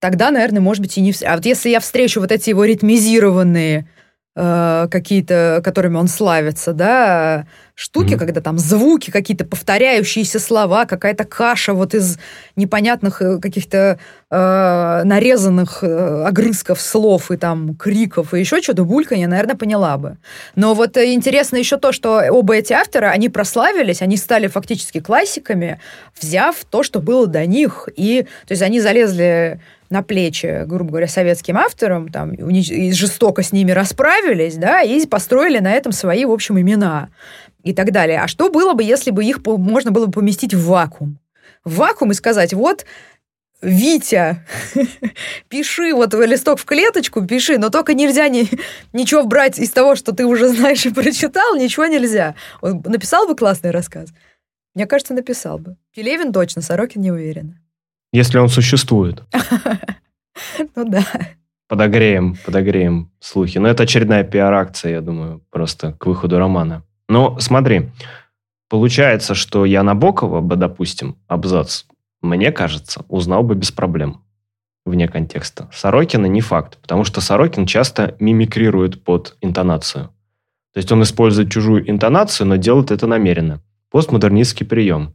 тогда, 0.00 0.32
наверное, 0.32 0.60
может 0.60 0.82
быть, 0.82 0.98
и 0.98 1.00
не... 1.00 1.14
А 1.24 1.36
вот 1.36 1.46
если 1.46 1.70
я 1.70 1.78
встречу 1.78 2.20
вот 2.20 2.32
эти 2.32 2.50
его 2.50 2.64
ритмизированные 2.64 3.88
э, 4.36 4.88
какие-то, 4.90 5.60
которыми 5.64 5.96
он 5.96 6.08
славится, 6.08 6.72
да, 6.72 7.46
штуки, 7.74 8.12
mm-hmm. 8.12 8.18
когда 8.18 8.40
там 8.40 8.58
звуки, 8.58 9.10
какие-то 9.10 9.44
повторяющиеся 9.44 10.38
слова, 10.38 10.84
какая-то 10.84 11.24
каша 11.24 11.72
вот 11.72 11.94
из 11.94 12.18
непонятных 12.54 13.22
э, 13.22 13.38
каких-то 13.38 13.98
э, 14.30 15.02
нарезанных 15.04 15.82
э, 15.82 16.24
огрызков 16.26 16.80
слов 16.80 17.30
и 17.30 17.36
там 17.36 17.74
криков 17.74 18.34
и 18.34 18.40
еще 18.40 18.60
что-то, 18.60 18.84
бульканье, 18.84 19.28
наверное, 19.28 19.56
поняла 19.56 19.96
бы. 19.96 20.18
Но 20.54 20.74
вот 20.74 20.96
э, 20.96 21.12
интересно 21.14 21.56
еще 21.56 21.78
то, 21.78 21.92
что 21.92 22.22
оба 22.30 22.56
эти 22.56 22.72
автора, 22.72 23.06
они 23.06 23.28
прославились, 23.28 24.02
они 24.02 24.16
стали 24.16 24.46
фактически 24.46 25.00
классиками, 25.00 25.80
взяв 26.20 26.56
то, 26.68 26.82
что 26.82 27.00
было 27.00 27.26
до 27.26 27.46
них, 27.46 27.88
и, 27.96 28.26
то 28.46 28.52
есть 28.52 28.62
они 28.62 28.80
залезли 28.80 29.60
на 29.90 30.02
плечи, 30.02 30.64
грубо 30.66 30.90
говоря, 30.90 31.08
советским 31.08 31.58
авторам, 31.58 32.08
там, 32.08 32.32
и 32.32 32.92
жестоко 32.92 33.42
с 33.42 33.52
ними 33.52 33.72
расправились, 33.72 34.56
да, 34.56 34.82
и 34.82 35.04
построили 35.06 35.58
на 35.58 35.72
этом 35.72 35.92
свои, 35.92 36.24
в 36.24 36.30
общем, 36.30 36.60
имена 36.60 37.10
и 37.64 37.74
так 37.74 37.90
далее. 37.90 38.20
А 38.20 38.28
что 38.28 38.50
было 38.50 38.72
бы, 38.72 38.84
если 38.84 39.10
бы 39.10 39.24
их 39.24 39.44
можно 39.44 39.90
было 39.90 40.06
бы 40.06 40.12
поместить 40.12 40.54
в 40.54 40.64
вакуум? 40.66 41.18
В 41.64 41.76
вакуум 41.76 42.12
и 42.12 42.14
сказать, 42.14 42.54
вот, 42.54 42.86
Витя, 43.62 44.46
пиши 45.48 45.92
вот 45.92 46.14
листок 46.14 46.58
в 46.60 46.64
клеточку, 46.64 47.26
пиши, 47.26 47.58
но 47.58 47.68
только 47.68 47.92
нельзя 47.92 48.28
ни, 48.28 48.48
ничего 48.94 49.24
брать 49.24 49.58
из 49.58 49.70
того, 49.70 49.96
что 49.96 50.12
ты 50.12 50.24
уже 50.24 50.48
знаешь 50.48 50.86
и 50.86 50.94
прочитал, 50.94 51.56
ничего 51.56 51.86
нельзя. 51.86 52.36
Он 52.62 52.80
написал 52.86 53.26
бы 53.26 53.36
классный 53.36 53.70
рассказ? 53.70 54.10
Мне 54.74 54.86
кажется, 54.86 55.14
написал 55.14 55.58
бы. 55.58 55.76
Пелевин 55.94 56.32
точно, 56.32 56.62
Сорокин 56.62 57.02
не 57.02 57.10
уверена. 57.10 57.59
Если 58.12 58.38
он 58.38 58.48
существует. 58.48 59.22
Ну 60.74 60.88
да. 60.88 61.04
Подогреем, 61.68 62.36
подогреем 62.46 63.10
слухи. 63.20 63.58
Но 63.58 63.68
это 63.68 63.82
очередная 63.82 64.24
пиар-акция, 64.24 64.92
я 64.92 65.00
думаю, 65.02 65.42
просто 65.50 65.92
к 65.92 66.06
выходу 66.06 66.38
романа. 66.38 66.82
Но 67.08 67.38
смотри, 67.40 67.90
получается, 68.70 69.34
что 69.34 69.66
я 69.66 69.82
Набокова 69.82 70.40
бы, 70.40 70.56
допустим, 70.56 71.16
абзац, 71.28 71.84
мне 72.22 72.52
кажется, 72.52 73.04
узнал 73.08 73.42
бы 73.42 73.54
без 73.54 73.70
проблем 73.70 74.22
вне 74.84 75.08
контекста. 75.08 75.68
Сорокина 75.72 76.26
не 76.26 76.40
факт, 76.40 76.78
потому 76.80 77.04
что 77.04 77.20
Сорокин 77.20 77.66
часто 77.66 78.16
мимикрирует 78.18 79.04
под 79.04 79.36
интонацию. 79.40 80.06
То 80.72 80.78
есть 80.78 80.90
он 80.92 81.02
использует 81.02 81.50
чужую 81.50 81.88
интонацию, 81.90 82.46
но 82.46 82.56
делает 82.56 82.90
это 82.90 83.06
намеренно. 83.06 83.62
Постмодернистский 83.90 84.66
прием. 84.66 85.14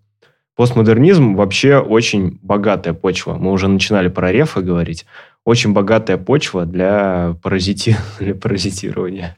Постмодернизм 0.55 1.35
вообще 1.35 1.79
очень 1.79 2.39
богатая 2.41 2.93
почва. 2.93 3.33
Мы 3.33 3.51
уже 3.51 3.67
начинали 3.67 4.07
про 4.07 4.31
рефы 4.31 4.61
говорить. 4.61 5.05
Очень 5.43 5.73
богатая 5.73 6.17
почва 6.17 6.65
для, 6.65 7.35
паразити... 7.43 7.97
для 8.19 8.35
паразитирования. 8.35 9.37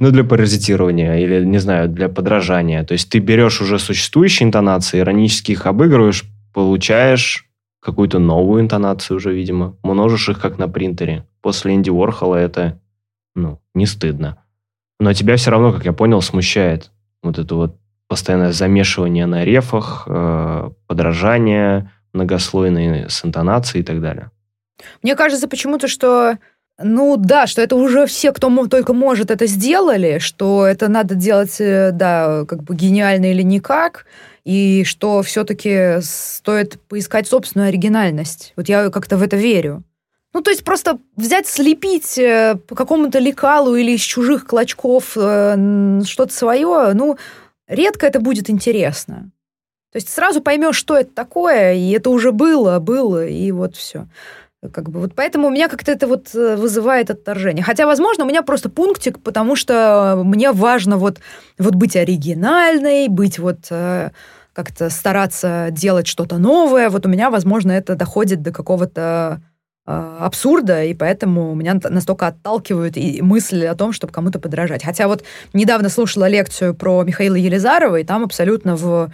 Ну, 0.00 0.10
для 0.10 0.24
паразитирования 0.24 1.18
или, 1.18 1.44
не 1.44 1.58
знаю, 1.58 1.88
для 1.88 2.08
подражания. 2.08 2.84
То 2.84 2.92
есть 2.92 3.10
ты 3.10 3.18
берешь 3.18 3.60
уже 3.60 3.78
существующие 3.78 4.46
интонации, 4.46 5.00
иронически 5.00 5.52
их 5.52 5.66
обыгрываешь, 5.66 6.24
получаешь 6.52 7.46
какую-то 7.80 8.18
новую 8.18 8.62
интонацию 8.62 9.16
уже, 9.16 9.34
видимо. 9.34 9.76
Множишь 9.82 10.28
их, 10.30 10.40
как 10.40 10.58
на 10.58 10.68
принтере. 10.68 11.26
После 11.42 11.74
Энди 11.74 11.90
Уорхола 11.90 12.36
это, 12.36 12.80
ну, 13.34 13.60
не 13.74 13.84
стыдно. 13.84 14.38
Но 14.98 15.12
тебя 15.12 15.36
все 15.36 15.50
равно, 15.50 15.72
как 15.72 15.84
я 15.84 15.92
понял, 15.92 16.22
смущает 16.22 16.90
вот 17.22 17.38
это 17.38 17.54
вот 17.54 17.76
постоянное 18.08 18.52
замешивание 18.52 19.26
на 19.26 19.44
рефах, 19.44 20.04
э, 20.06 20.70
подражание 20.86 21.90
многослойные 22.12 23.08
с 23.08 23.24
интонацией 23.24 23.82
и 23.82 23.84
так 23.84 24.00
далее. 24.00 24.30
Мне 25.02 25.16
кажется 25.16 25.48
почему-то, 25.48 25.88
что 25.88 26.38
ну 26.78 27.16
да, 27.16 27.46
что 27.46 27.62
это 27.62 27.76
уже 27.76 28.06
все, 28.06 28.32
кто 28.32 28.66
только 28.66 28.92
может, 28.92 29.30
это 29.30 29.46
сделали, 29.46 30.18
что 30.18 30.66
это 30.66 30.88
надо 30.88 31.14
делать, 31.14 31.60
э, 31.60 31.90
да, 31.92 32.44
как 32.48 32.64
бы 32.64 32.74
гениально 32.74 33.30
или 33.30 33.42
никак, 33.42 34.06
и 34.44 34.82
что 34.84 35.22
все-таки 35.22 36.00
стоит 36.02 36.80
поискать 36.88 37.28
собственную 37.28 37.68
оригинальность. 37.68 38.52
Вот 38.56 38.68
я 38.68 38.90
как-то 38.90 39.16
в 39.16 39.22
это 39.22 39.36
верю. 39.36 39.84
Ну, 40.32 40.40
то 40.40 40.50
есть 40.50 40.64
просто 40.64 40.98
взять, 41.16 41.46
слепить 41.46 42.18
э, 42.18 42.56
по 42.66 42.74
какому-то 42.74 43.20
лекалу 43.20 43.76
или 43.76 43.92
из 43.92 44.00
чужих 44.00 44.44
клочков 44.44 45.10
что-то 45.12 46.32
свое, 46.32 46.92
ну, 46.92 47.16
редко 47.74 48.06
это 48.06 48.20
будет 48.20 48.50
интересно. 48.50 49.30
То 49.92 49.98
есть 49.98 50.08
сразу 50.08 50.40
поймешь, 50.40 50.76
что 50.76 50.96
это 50.96 51.14
такое, 51.14 51.74
и 51.74 51.90
это 51.90 52.10
уже 52.10 52.32
было, 52.32 52.80
было, 52.80 53.26
и 53.26 53.52
вот 53.52 53.76
все. 53.76 54.08
Как 54.72 54.88
бы 54.88 55.00
вот 55.00 55.14
поэтому 55.14 55.48
у 55.48 55.50
меня 55.50 55.68
как-то 55.68 55.92
это 55.92 56.06
вот 56.06 56.34
э, 56.34 56.56
вызывает 56.56 57.10
отторжение. 57.10 57.62
Хотя, 57.62 57.86
возможно, 57.86 58.24
у 58.24 58.26
меня 58.26 58.42
просто 58.42 58.70
пунктик, 58.70 59.20
потому 59.20 59.56
что 59.56 60.20
мне 60.24 60.52
важно 60.52 60.96
вот, 60.96 61.18
вот 61.58 61.74
быть 61.74 61.96
оригинальной, 61.96 63.08
быть 63.08 63.38
вот 63.38 63.66
э, 63.70 64.10
как-то 64.52 64.88
стараться 64.88 65.68
делать 65.70 66.06
что-то 66.06 66.38
новое. 66.38 66.88
Вот 66.88 67.04
у 67.04 67.08
меня, 67.08 67.30
возможно, 67.30 67.72
это 67.72 67.94
доходит 67.94 68.42
до 68.42 68.52
какого-то 68.52 69.42
абсурда, 69.86 70.84
и 70.84 70.94
поэтому 70.94 71.54
меня 71.54 71.78
настолько 71.90 72.28
отталкивают 72.28 72.96
и 72.96 73.20
мысли 73.20 73.66
о 73.66 73.74
том, 73.74 73.92
чтобы 73.92 74.12
кому-то 74.12 74.38
подражать. 74.38 74.82
Хотя 74.82 75.08
вот 75.08 75.24
недавно 75.52 75.90
слушала 75.90 76.26
лекцию 76.26 76.74
про 76.74 77.02
Михаила 77.02 77.34
Елизарова, 77.34 77.96
и 77.96 78.04
там 78.04 78.24
абсолютно 78.24 78.76
в 78.76 79.10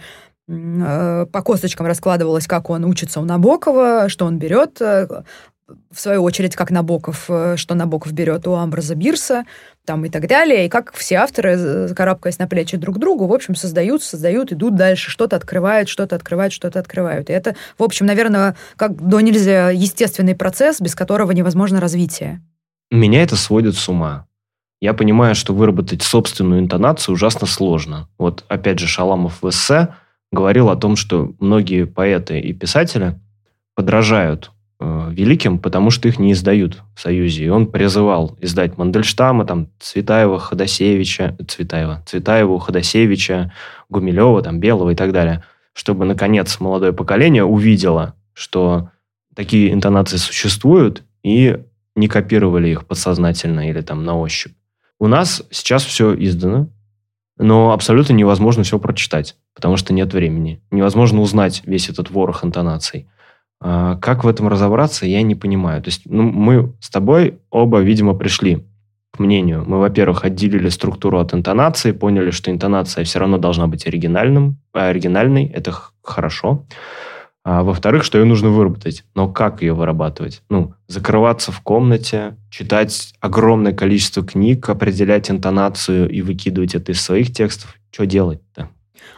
э, 0.47 1.25
по 1.31 1.41
косточкам 1.41 1.87
раскладывалось, 1.87 2.47
как 2.47 2.69
он 2.69 2.85
учится 2.85 3.19
у 3.19 3.25
Набокова, 3.25 4.07
что 4.07 4.25
он 4.25 4.37
берет 4.37 4.81
э, 4.81 5.23
в 5.91 5.99
свою 5.99 6.23
очередь, 6.23 6.55
как 6.55 6.71
Набоков, 6.71 7.25
э, 7.27 7.55
что 7.57 7.75
Набоков 7.75 8.13
берет 8.13 8.47
у 8.47 8.53
Амбраза 8.53 8.95
Бирса, 8.95 9.45
там 9.85 10.05
и 10.05 10.09
так 10.09 10.27
далее, 10.27 10.65
и 10.65 10.69
как 10.69 10.93
все 10.93 11.15
авторы, 11.15 11.55
э, 11.57 11.93
карабкаясь 11.95 12.39
на 12.39 12.47
плечи 12.47 12.77
друг 12.77 12.99
другу, 12.99 13.27
в 13.27 13.33
общем, 13.33 13.55
создают, 13.55 14.03
создают, 14.03 14.51
идут 14.51 14.75
дальше, 14.75 15.09
что-то 15.09 15.35
открывают, 15.35 15.89
что-то 15.89 16.15
открывают, 16.15 16.53
что-то 16.53 16.79
открывают. 16.79 17.29
И 17.29 17.33
это, 17.33 17.55
в 17.77 17.83
общем, 17.83 18.05
наверное, 18.05 18.55
как 18.75 18.95
до 18.95 19.19
нельзя 19.19 19.71
естественный 19.71 20.35
процесс, 20.35 20.79
без 20.79 20.95
которого 20.95 21.31
невозможно 21.31 21.79
развитие. 21.79 22.41
Меня 22.91 23.23
это 23.23 23.35
сводит 23.35 23.75
с 23.75 23.89
ума. 23.89 24.27
Я 24.81 24.93
понимаю, 24.93 25.35
что 25.35 25.53
выработать 25.53 26.01
собственную 26.01 26.59
интонацию 26.59 27.13
ужасно 27.13 27.47
сложно. 27.47 28.07
Вот, 28.17 28.43
опять 28.47 28.79
же, 28.79 28.87
Шаламов 28.87 29.41
в 29.41 29.49
эссе 29.49 29.95
говорил 30.31 30.69
о 30.69 30.75
том, 30.75 30.95
что 30.95 31.33
многие 31.39 31.85
поэты 31.85 32.39
и 32.39 32.53
писатели 32.53 33.19
подражают 33.75 34.51
великим, 34.81 35.59
потому 35.59 35.91
что 35.91 36.07
их 36.07 36.17
не 36.17 36.31
издают 36.31 36.81
в 36.95 36.99
Союзе. 36.99 37.45
И 37.45 37.49
он 37.49 37.67
призывал 37.67 38.35
издать 38.41 38.77
Мандельштама, 38.77 39.45
там, 39.45 39.67
Цветаева, 39.79 40.39
Ходосевича, 40.39 41.37
Цветаева, 41.47 42.03
Цветаеву, 42.07 42.57
Ходосевича, 42.57 43.53
Гумилева, 43.89 44.41
там, 44.41 44.59
Белого 44.59 44.89
и 44.89 44.95
так 44.95 45.11
далее, 45.11 45.43
чтобы, 45.73 46.05
наконец, 46.05 46.59
молодое 46.59 46.93
поколение 46.93 47.43
увидело, 47.43 48.15
что 48.33 48.89
такие 49.35 49.71
интонации 49.71 50.17
существуют, 50.17 51.03
и 51.23 51.59
не 51.95 52.07
копировали 52.07 52.69
их 52.69 52.85
подсознательно 52.87 53.69
или 53.69 53.81
там 53.81 54.03
на 54.03 54.17
ощупь. 54.17 54.53
У 54.99 55.07
нас 55.07 55.43
сейчас 55.51 55.83
все 55.83 56.15
издано, 56.15 56.69
но 57.37 57.71
абсолютно 57.71 58.13
невозможно 58.13 58.63
все 58.63 58.79
прочитать, 58.79 59.35
потому 59.55 59.77
что 59.77 59.93
нет 59.93 60.13
времени. 60.13 60.61
Невозможно 60.71 61.21
узнать 61.21 61.61
весь 61.65 61.89
этот 61.89 62.09
ворох 62.09 62.43
интонаций. 62.43 63.07
А, 63.63 63.95
как 63.97 64.23
в 64.23 64.27
этом 64.27 64.47
разобраться, 64.47 65.05
я 65.05 65.21
не 65.21 65.35
понимаю. 65.35 65.81
То 65.83 65.89
есть 65.89 66.01
ну, 66.05 66.23
мы 66.23 66.73
с 66.79 66.89
тобой 66.89 67.39
оба, 67.51 67.79
видимо, 67.79 68.15
пришли 68.15 68.65
к 69.11 69.19
мнению. 69.19 69.63
Мы, 69.67 69.79
во-первых, 69.79 70.25
отделили 70.25 70.69
структуру 70.69 71.19
от 71.19 71.33
интонации, 71.33 71.91
поняли, 71.91 72.31
что 72.31 72.49
интонация 72.49 73.03
все 73.03 73.19
равно 73.19 73.37
должна 73.37 73.67
быть 73.67 73.85
оригинальным, 73.85 74.57
а 74.73 74.87
оригинальной. 74.87 75.45
Это 75.45 75.73
хорошо. 76.01 76.65
А, 77.43 77.61
во-вторых, 77.63 78.03
что 78.03 78.17
ее 78.17 78.25
нужно 78.25 78.49
выработать. 78.49 79.03
Но 79.13 79.27
как 79.27 79.61
ее 79.61 79.73
вырабатывать? 79.73 80.41
Ну, 80.49 80.73
закрываться 80.87 81.51
в 81.51 81.61
комнате, 81.61 82.37
читать 82.49 83.13
огромное 83.19 83.73
количество 83.73 84.23
книг, 84.23 84.69
определять 84.69 85.29
интонацию 85.29 86.09
и 86.09 86.21
выкидывать 86.21 86.73
это 86.73 86.93
из 86.93 87.01
своих 87.01 87.31
текстов. 87.31 87.75
Что 87.91 88.05
делать-то? 88.05 88.69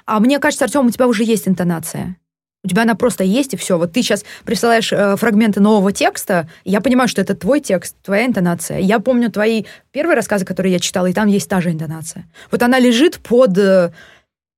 А 0.05 0.19
мне 0.19 0.39
кажется, 0.39 0.65
Артем, 0.65 0.87
у 0.87 0.89
тебя 0.89 1.07
уже 1.07 1.23
есть 1.23 1.47
интонация. 1.47 2.17
У 2.63 2.69
тебя 2.69 2.83
она 2.83 2.95
просто 2.95 3.25
есть, 3.25 3.53
и 3.53 3.57
все. 3.57 3.77
Вот 3.77 3.91
ты 3.91 4.01
сейчас 4.01 4.23
присылаешь 4.45 4.93
э, 4.93 5.17
фрагменты 5.17 5.59
нового 5.59 5.91
текста, 5.91 6.47
я 6.63 6.79
понимаю, 6.79 7.09
что 7.09 7.21
это 7.21 7.35
твой 7.35 7.59
текст, 7.59 7.97
твоя 8.01 8.25
интонация. 8.25 8.79
Я 8.79 8.99
помню 8.99 9.29
твои 9.29 9.65
первые 9.91 10.15
рассказы, 10.15 10.45
которые 10.45 10.71
я 10.71 10.79
читала, 10.79 11.07
и 11.07 11.13
там 11.13 11.27
есть 11.27 11.49
та 11.49 11.59
же 11.59 11.71
интонация. 11.71 12.25
Вот 12.51 12.63
она 12.63 12.79
лежит 12.79 13.19
под... 13.19 13.57
Э, 13.57 13.91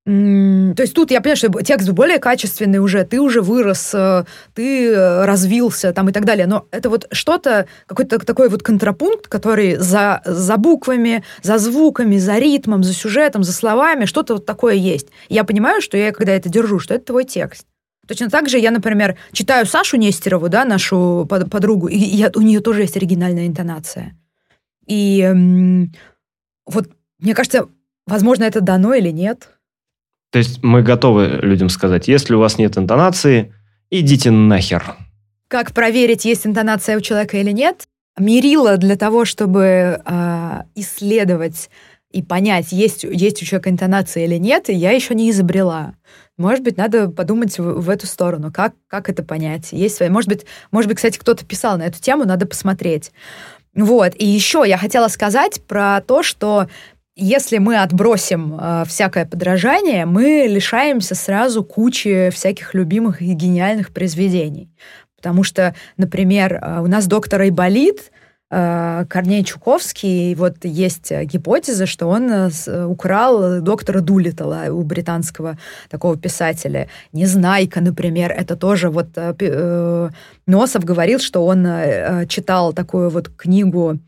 то 0.05 0.83
есть 0.83 0.93
тут 0.93 1.09
я 1.09 1.19
понимаю, 1.19 1.37
что 1.37 1.49
текст 1.63 1.89
более 1.89 2.19
качественный 2.19 2.77
уже, 2.77 3.03
ты 3.05 3.19
уже 3.19 3.41
вырос, 3.41 3.89
э, 3.95 4.25
ты 4.53 4.91
э, 4.91 5.25
развился 5.25 5.91
там 5.93 6.07
и 6.09 6.11
так 6.11 6.25
далее. 6.25 6.45
Но 6.45 6.67
это 6.69 6.91
вот 6.91 7.07
что-то, 7.11 7.65
какой-то 7.87 8.19
такой 8.19 8.49
вот 8.49 8.61
контрапункт, 8.61 9.27
который 9.27 9.77
за, 9.77 10.21
за 10.23 10.57
буквами, 10.57 11.23
за 11.41 11.57
звуками, 11.57 12.19
за 12.19 12.37
ритмом, 12.37 12.83
за 12.83 12.93
сюжетом, 12.93 13.43
за 13.43 13.51
словами, 13.51 14.05
что-то 14.05 14.35
вот 14.35 14.45
такое 14.45 14.75
есть. 14.75 15.07
я 15.27 15.43
понимаю, 15.43 15.81
что 15.81 15.97
я, 15.97 16.11
когда 16.11 16.33
это 16.33 16.49
держу, 16.49 16.77
что 16.77 16.93
это 16.93 17.05
твой 17.05 17.23
текст. 17.23 17.65
Точно 18.07 18.29
так 18.29 18.49
же 18.49 18.57
я, 18.59 18.71
например, 18.71 19.17
читаю 19.31 19.65
Сашу 19.65 19.97
Нестерову, 19.97 20.49
да, 20.49 20.65
нашу 20.65 21.25
подругу, 21.27 21.87
и 21.87 21.97
я, 21.97 22.31
у 22.35 22.41
нее 22.41 22.59
тоже 22.59 22.81
есть 22.81 22.97
оригинальная 22.97 23.47
интонация. 23.47 24.17
И 24.85 25.27
вот, 26.65 26.89
мне 27.19 27.33
кажется, 27.33 27.67
возможно, 28.05 28.43
это 28.43 28.61
дано 28.61 28.93
или 28.93 29.09
нет. 29.09 29.49
То 30.31 30.39
есть 30.39 30.63
мы 30.63 30.83
готовы 30.83 31.39
людям 31.41 31.69
сказать, 31.69 32.07
если 32.07 32.35
у 32.35 32.39
вас 32.39 32.57
нет 32.57 32.77
интонации, 32.77 33.53
идите 33.89 34.31
нахер. 34.31 34.95
Как 35.47 35.73
проверить, 35.73 36.25
есть 36.25 36.45
интонация 36.45 36.97
у 36.97 37.01
человека 37.01 37.37
или 37.37 37.51
нет? 37.51 37.87
Мерила 38.17 38.77
для 38.77 38.95
того, 38.95 39.25
чтобы 39.25 40.01
э, 40.03 40.61
исследовать 40.75 41.69
и 42.11 42.23
понять, 42.23 42.71
есть, 42.71 43.03
есть 43.03 43.41
у 43.41 43.45
человека 43.45 43.69
интонация 43.69 44.25
или 44.25 44.35
нет, 44.35 44.69
я 44.69 44.91
еще 44.91 45.15
не 45.15 45.29
изобрела. 45.31 45.95
Может 46.37 46.63
быть, 46.63 46.77
надо 46.77 47.09
подумать 47.09 47.57
в, 47.57 47.81
в 47.81 47.89
эту 47.89 48.07
сторону, 48.07 48.51
как, 48.51 48.73
как 48.87 49.09
это 49.09 49.23
понять. 49.23 49.71
Есть 49.71 49.95
свои, 49.95 50.09
может 50.09 50.29
быть, 50.29 50.45
может 50.71 50.89
быть, 50.89 50.97
кстати, 50.97 51.17
кто-то 51.17 51.45
писал 51.45 51.77
на 51.77 51.83
эту 51.83 52.01
тему, 52.01 52.25
надо 52.25 52.45
посмотреть. 52.45 53.11
Вот. 53.73 54.13
И 54.15 54.25
еще 54.25 54.63
я 54.65 54.77
хотела 54.77 55.07
сказать 55.07 55.61
про 55.63 56.01
то, 56.01 56.23
что 56.23 56.67
если 57.15 57.59
мы 57.59 57.77
отбросим 57.77 58.57
э, 58.59 58.83
всякое 58.85 59.25
подражание, 59.25 60.05
мы 60.05 60.45
лишаемся 60.49 61.15
сразу 61.15 61.63
кучи 61.63 62.29
всяких 62.33 62.73
любимых 62.73 63.21
и 63.21 63.31
гениальных 63.31 63.91
произведений. 63.91 64.69
Потому 65.15 65.43
что, 65.43 65.73
например, 65.95 66.59
э, 66.61 66.81
у 66.81 66.87
нас 66.87 67.07
доктор 67.07 67.41
Айболит— 67.41 68.11
Корней 68.49 69.43
Чуковский, 69.43 70.35
вот 70.35 70.63
есть 70.63 71.11
гипотеза, 71.11 71.85
что 71.87 72.07
он 72.07 72.29
э, 72.29 72.85
украл 72.85 73.59
доктора 73.61 74.01
Дулитала 74.01 74.65
у 74.69 74.83
британского 74.83 75.57
такого 75.89 76.15
писателя. 76.15 76.87
Незнайка, 77.11 77.81
например, 77.81 78.31
это 78.31 78.55
тоже 78.55 78.89
вот 78.89 79.07
э, 79.17 80.09
Носов 80.45 80.83
говорил, 80.85 81.19
что 81.19 81.45
он 81.45 81.67
читал 82.27 82.71
такую 82.73 83.09
вот 83.09 83.29
книгу 83.29 83.99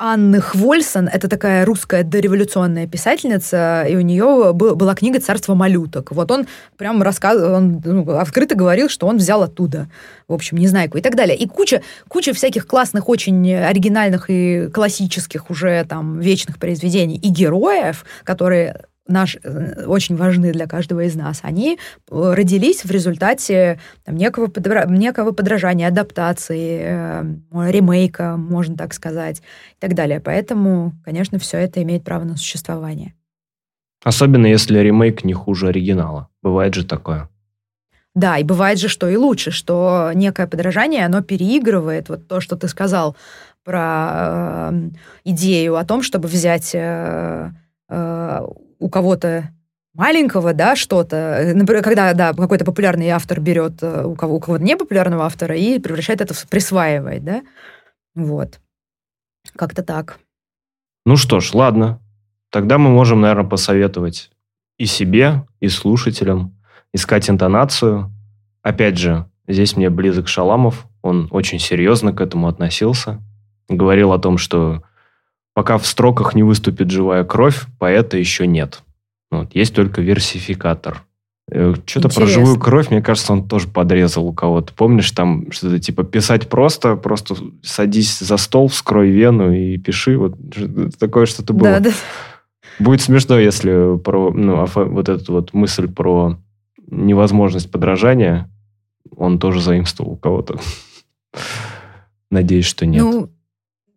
Анны 0.00 0.40
Хвольсон, 0.40 1.08
это 1.08 1.26
такая 1.26 1.64
русская 1.64 2.04
дореволюционная 2.04 2.86
писательница, 2.86 3.82
и 3.82 3.96
у 3.96 4.00
нее 4.00 4.52
был, 4.54 4.76
была 4.76 4.94
книга 4.94 5.20
«Царство 5.20 5.56
малюток». 5.56 6.12
Вот 6.12 6.30
он 6.30 6.46
прям 6.76 7.02
рассказывал, 7.02 7.56
он 7.56 7.82
ну, 7.84 8.08
открыто 8.16 8.54
говорил, 8.54 8.88
что 8.88 9.08
он 9.08 9.16
взял 9.16 9.42
оттуда, 9.42 9.88
в 10.28 10.34
общем, 10.34 10.56
Незнайку 10.56 10.98
и 10.98 11.00
так 11.00 11.16
далее. 11.16 11.36
И 11.36 11.48
куча, 11.48 11.82
куча 12.06 12.32
всяких 12.32 12.68
классных, 12.68 13.08
очень 13.08 13.52
оригинальных 13.52 14.26
и 14.28 14.68
классических 14.72 15.50
уже 15.50 15.84
там 15.88 16.20
вечных 16.20 16.58
произведений 16.58 17.16
и 17.16 17.28
героев, 17.28 18.04
которые 18.22 18.84
наш, 19.08 19.36
э, 19.42 19.84
очень 19.86 20.16
важны 20.16 20.52
для 20.52 20.66
каждого 20.66 21.00
из 21.00 21.16
нас, 21.16 21.40
они 21.42 21.78
э, 22.10 22.32
родились 22.34 22.84
в 22.84 22.90
результате 22.90 23.80
там, 24.04 24.16
некого, 24.16 24.46
подра... 24.46 24.84
некого 24.84 25.32
подражания, 25.32 25.88
адаптации, 25.88 26.80
э, 26.82 27.70
ремейка, 27.70 28.36
можно 28.36 28.76
так 28.76 28.94
сказать, 28.94 29.40
и 29.40 29.80
так 29.80 29.94
далее. 29.94 30.20
Поэтому, 30.20 30.92
конечно, 31.04 31.38
все 31.38 31.58
это 31.58 31.82
имеет 31.82 32.04
право 32.04 32.24
на 32.24 32.36
существование. 32.36 33.14
Особенно 34.04 34.46
если 34.46 34.78
ремейк 34.78 35.24
не 35.24 35.32
хуже 35.32 35.68
оригинала. 35.68 36.28
Бывает 36.42 36.74
же 36.74 36.84
такое. 36.84 37.28
Да, 38.14 38.38
и 38.38 38.44
бывает 38.44 38.78
же, 38.78 38.88
что 38.88 39.08
и 39.08 39.16
лучше, 39.16 39.50
что 39.50 40.10
некое 40.14 40.46
подражание, 40.46 41.04
оно 41.04 41.22
переигрывает 41.22 42.08
вот 42.08 42.26
то, 42.26 42.40
что 42.40 42.56
ты 42.56 42.68
сказал 42.68 43.16
про 43.64 44.70
э, 44.72 44.90
идею 45.24 45.76
о 45.76 45.84
том, 45.84 46.02
чтобы 46.02 46.26
взять 46.26 46.74
э, 46.74 46.78
э, 46.78 47.50
у 48.88 48.90
кого-то 48.90 49.50
маленького, 49.92 50.54
да, 50.54 50.74
что-то, 50.74 51.52
например, 51.54 51.82
когда, 51.82 52.14
да, 52.14 52.32
какой-то 52.32 52.64
популярный 52.64 53.10
автор 53.10 53.38
берет 53.38 53.82
э, 53.82 54.04
у, 54.06 54.14
кого, 54.14 54.36
у 54.36 54.40
кого-то 54.40 54.64
непопулярного 54.64 55.26
автора 55.26 55.54
и 55.54 55.78
превращает 55.78 56.22
это 56.22 56.32
в 56.32 56.48
присваивает, 56.48 57.22
да, 57.22 57.42
вот. 58.14 58.60
Как-то 59.56 59.82
так. 59.82 60.18
Ну 61.04 61.16
что 61.16 61.40
ж, 61.40 61.52
ладно. 61.52 62.00
Тогда 62.50 62.78
мы 62.78 62.88
можем, 62.88 63.20
наверное, 63.20 63.44
посоветовать 63.44 64.30
и 64.78 64.86
себе, 64.86 65.46
и 65.60 65.68
слушателям 65.68 66.56
искать 66.94 67.28
интонацию. 67.28 68.10
Опять 68.62 68.96
же, 68.96 69.26
здесь 69.46 69.76
мне 69.76 69.90
близок 69.90 70.28
Шаламов, 70.28 70.86
он 71.02 71.28
очень 71.30 71.58
серьезно 71.58 72.14
к 72.14 72.22
этому 72.22 72.48
относился. 72.48 73.20
Говорил 73.68 74.12
о 74.12 74.18
том, 74.18 74.38
что 74.38 74.82
Пока 75.58 75.76
в 75.76 75.88
строках 75.88 76.36
не 76.36 76.44
выступит 76.44 76.88
живая 76.88 77.24
кровь, 77.24 77.66
поэта 77.80 78.16
еще 78.16 78.46
нет. 78.46 78.84
Вот, 79.32 79.56
есть 79.56 79.74
только 79.74 80.00
версификатор. 80.00 81.02
Э, 81.50 81.74
что-то 81.84 82.10
про 82.10 82.26
живую 82.26 82.60
кровь, 82.60 82.92
мне 82.92 83.02
кажется, 83.02 83.32
он 83.32 83.48
тоже 83.48 83.66
подрезал 83.66 84.28
у 84.28 84.32
кого-то. 84.32 84.72
Помнишь, 84.72 85.10
там 85.10 85.50
что-то 85.50 85.80
типа 85.80 86.04
писать 86.04 86.48
просто, 86.48 86.94
просто 86.94 87.34
садись 87.60 88.20
за 88.20 88.36
стол, 88.36 88.68
вскрой 88.68 89.10
вену 89.10 89.52
и 89.52 89.78
пиши. 89.78 90.16
Вот 90.16 90.36
такое 91.00 91.26
что-то 91.26 91.52
было. 91.52 91.70
Да, 91.70 91.80
да. 91.80 91.90
Будет 92.78 93.00
смешно, 93.00 93.36
если 93.36 93.98
про 93.98 94.30
ну, 94.30 94.64
вот 94.64 95.08
эту 95.08 95.32
вот 95.32 95.54
мысль 95.54 95.88
про 95.88 96.38
невозможность 96.86 97.68
подражания 97.68 98.48
он 99.16 99.40
тоже 99.40 99.60
заимствовал 99.60 100.12
у 100.12 100.16
кого-то. 100.16 100.60
Надеюсь, 102.30 102.66
что 102.66 102.86
нет. 102.86 103.02
Ну, 103.02 103.28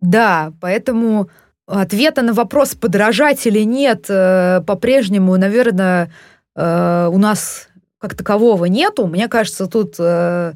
да, 0.01 0.53
поэтому 0.59 1.29
Ответа 1.67 2.21
на 2.21 2.33
вопрос, 2.33 2.75
подражать 2.75 3.45
или 3.47 3.61
нет, 3.61 4.05
э, 4.09 4.61
по-прежнему, 4.65 5.37
наверное, 5.37 6.11
э, 6.55 7.09
у 7.11 7.17
нас 7.17 7.69
как 7.97 8.15
такового 8.15 8.65
нету. 8.65 9.07
Мне 9.07 9.27
кажется, 9.27 9.67
тут 9.67 9.95
э, 9.99 10.53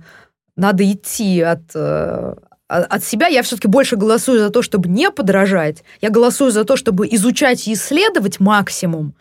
надо 0.56 0.91
идти 0.91 1.41
от, 1.41 1.76
от 2.68 3.03
себя. 3.03 3.28
Я 3.28 3.43
все-таки 3.43 3.68
больше 3.68 3.95
голосую 3.95 4.39
за 4.39 4.49
то, 4.49 4.61
чтобы 4.61 4.89
не 4.89 5.11
подражать. 5.11 5.84
Я 6.01 6.09
голосую 6.09 6.51
за 6.51 6.63
то, 6.63 6.76
чтобы 6.76 7.07
изучать 7.07 7.68
и 7.68 7.74
исследовать 7.74 8.39
максимум, 8.39 9.13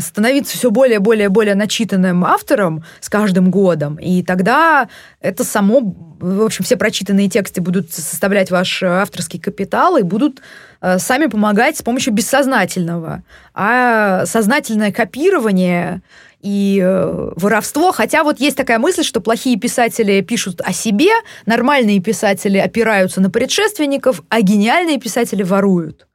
становиться 0.00 0.56
все 0.56 0.70
более, 0.70 0.98
более, 0.98 1.28
более 1.28 1.54
начитанным 1.54 2.24
автором 2.24 2.84
с 3.00 3.08
каждым 3.08 3.50
годом. 3.50 3.96
И 3.96 4.22
тогда 4.22 4.88
это 5.20 5.44
само, 5.44 5.80
в 6.20 6.42
общем, 6.42 6.64
все 6.64 6.76
прочитанные 6.76 7.28
тексты 7.28 7.60
будут 7.60 7.92
составлять 7.92 8.50
ваш 8.50 8.82
авторский 8.82 9.38
капитал 9.38 9.96
и 9.96 10.02
будут 10.02 10.40
Э, 10.80 10.98
сами 10.98 11.26
помогать 11.26 11.76
с 11.76 11.82
помощью 11.82 12.14
бессознательного. 12.14 13.22
А 13.54 14.24
сознательное 14.26 14.92
копирование 14.92 16.00
и 16.40 16.80
э, 16.82 17.32
воровство. 17.36 17.92
Хотя 17.92 18.24
вот 18.24 18.40
есть 18.40 18.56
такая 18.56 18.78
мысль, 18.78 19.02
что 19.02 19.20
плохие 19.20 19.58
писатели 19.58 20.20
пишут 20.20 20.60
о 20.62 20.72
себе, 20.72 21.10
нормальные 21.46 22.00
писатели 22.00 22.58
опираются 22.58 23.20
на 23.20 23.30
предшественников, 23.30 24.22
а 24.28 24.40
гениальные 24.40 24.98
писатели 24.98 25.42
воруют. 25.42 26.06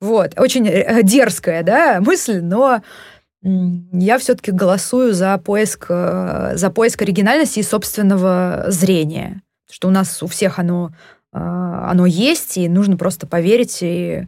Вот, 0.00 0.38
очень 0.38 0.66
э, 0.66 1.02
дерзкая, 1.02 1.62
да, 1.62 2.00
мысль, 2.00 2.40
но 2.40 2.82
я 3.42 4.18
все-таки 4.18 4.50
голосую 4.50 5.14
за 5.14 5.38
поиск, 5.38 5.86
за 5.88 6.72
поиск 6.74 7.00
оригинальности 7.00 7.60
и 7.60 7.62
собственного 7.62 8.66
зрения. 8.68 9.40
Что 9.70 9.88
у 9.88 9.90
нас 9.90 10.22
у 10.22 10.26
всех 10.26 10.58
оно 10.58 10.90
оно 11.32 12.06
есть, 12.06 12.58
и 12.58 12.68
нужно 12.68 12.96
просто 12.96 13.26
поверить 13.26 13.78
и 13.82 14.26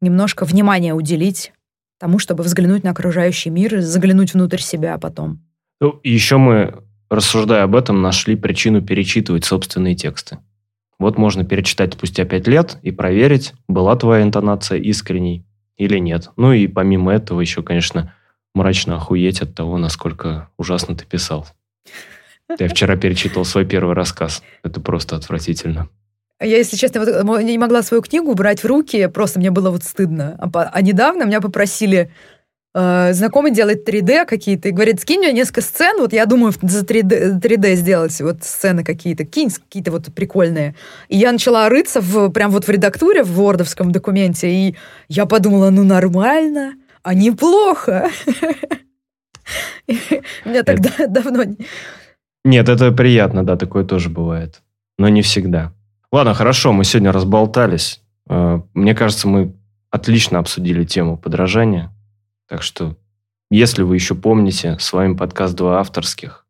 немножко 0.00 0.44
внимания 0.44 0.94
уделить 0.94 1.52
тому, 2.00 2.18
чтобы 2.18 2.42
взглянуть 2.42 2.82
на 2.82 2.90
окружающий 2.90 3.50
мир 3.50 3.80
заглянуть 3.80 4.34
внутрь 4.34 4.58
себя 4.58 4.98
потом. 4.98 5.40
Ну, 5.80 6.00
еще 6.02 6.38
мы, 6.38 6.82
рассуждая 7.10 7.64
об 7.64 7.76
этом, 7.76 8.00
нашли 8.02 8.36
причину 8.36 8.82
перечитывать 8.82 9.44
собственные 9.44 9.94
тексты. 9.94 10.38
Вот 10.98 11.18
можно 11.18 11.44
перечитать 11.44 11.94
спустя 11.94 12.24
пять 12.24 12.46
лет 12.46 12.78
и 12.82 12.90
проверить, 12.90 13.52
была 13.68 13.96
твоя 13.96 14.22
интонация 14.22 14.78
искренней 14.78 15.44
или 15.76 15.98
нет. 15.98 16.30
Ну 16.36 16.52
и 16.52 16.66
помимо 16.66 17.12
этого 17.12 17.40
еще, 17.40 17.62
конечно, 17.62 18.14
мрачно 18.54 18.96
охуеть 18.96 19.42
от 19.42 19.54
того, 19.54 19.78
насколько 19.78 20.48
ужасно 20.56 20.96
ты 20.96 21.04
писал. 21.04 21.46
Я 22.58 22.68
вчера 22.68 22.96
перечитывал 22.96 23.44
свой 23.44 23.64
первый 23.64 23.94
рассказ. 23.94 24.42
Это 24.62 24.80
просто 24.80 25.16
отвратительно. 25.16 25.88
Я, 26.40 26.56
если 26.56 26.76
честно, 26.76 27.04
вот, 27.22 27.42
не 27.42 27.58
могла 27.58 27.82
свою 27.82 28.02
книгу 28.02 28.34
брать 28.34 28.64
в 28.64 28.66
руки, 28.66 29.08
просто 29.08 29.38
мне 29.38 29.50
было 29.50 29.70
вот 29.70 29.84
стыдно. 29.84 30.38
А, 30.38 30.70
а 30.72 30.80
недавно 30.80 31.24
меня 31.24 31.42
попросили 31.42 32.10
э, 32.74 33.12
знакомый 33.12 33.52
делать 33.52 33.86
3D 33.86 34.24
какие-то, 34.24 34.68
и 34.68 34.72
говорит, 34.72 35.00
скинь 35.00 35.18
мне 35.18 35.32
несколько 35.32 35.60
сцен, 35.60 35.98
вот 35.98 36.14
я 36.14 36.24
думаю 36.24 36.54
за 36.62 36.82
3D, 36.82 37.40
3D 37.40 37.74
сделать 37.74 38.18
вот 38.22 38.42
сцены 38.42 38.84
какие-то, 38.84 39.26
кинь 39.26 39.50
какие-то 39.50 39.90
вот 39.90 40.06
прикольные. 40.14 40.74
И 41.08 41.18
я 41.18 41.30
начала 41.30 41.68
рыться 41.68 42.00
в, 42.00 42.30
прям 42.30 42.50
вот 42.52 42.66
в 42.66 42.70
редактуре, 42.70 43.22
в 43.22 43.32
вордовском 43.32 43.92
документе, 43.92 44.50
и 44.50 44.76
я 45.08 45.26
подумала, 45.26 45.68
ну 45.68 45.84
нормально, 45.84 46.72
а 47.02 47.12
неплохо. 47.12 48.08
Меня 50.46 50.62
тогда 50.62 50.90
давно... 51.06 51.44
Нет, 52.46 52.70
это 52.70 52.92
приятно, 52.92 53.44
да, 53.44 53.56
такое 53.56 53.84
тоже 53.84 54.08
бывает. 54.08 54.62
Но 54.98 55.10
не 55.10 55.20
всегда. 55.20 55.74
Ладно, 56.12 56.34
хорошо, 56.34 56.72
мы 56.72 56.84
сегодня 56.84 57.12
разболтались. 57.12 58.02
Э, 58.28 58.60
мне 58.74 58.94
кажется, 58.94 59.28
мы 59.28 59.54
отлично 59.90 60.40
обсудили 60.40 60.84
тему 60.84 61.16
подражания. 61.16 61.92
Так 62.48 62.62
что, 62.62 62.96
если 63.48 63.82
вы 63.82 63.94
еще 63.94 64.16
помните, 64.16 64.76
с 64.80 64.92
вами 64.92 65.14
подкаст 65.14 65.54
«Два 65.54 65.78
авторских». 65.78 66.46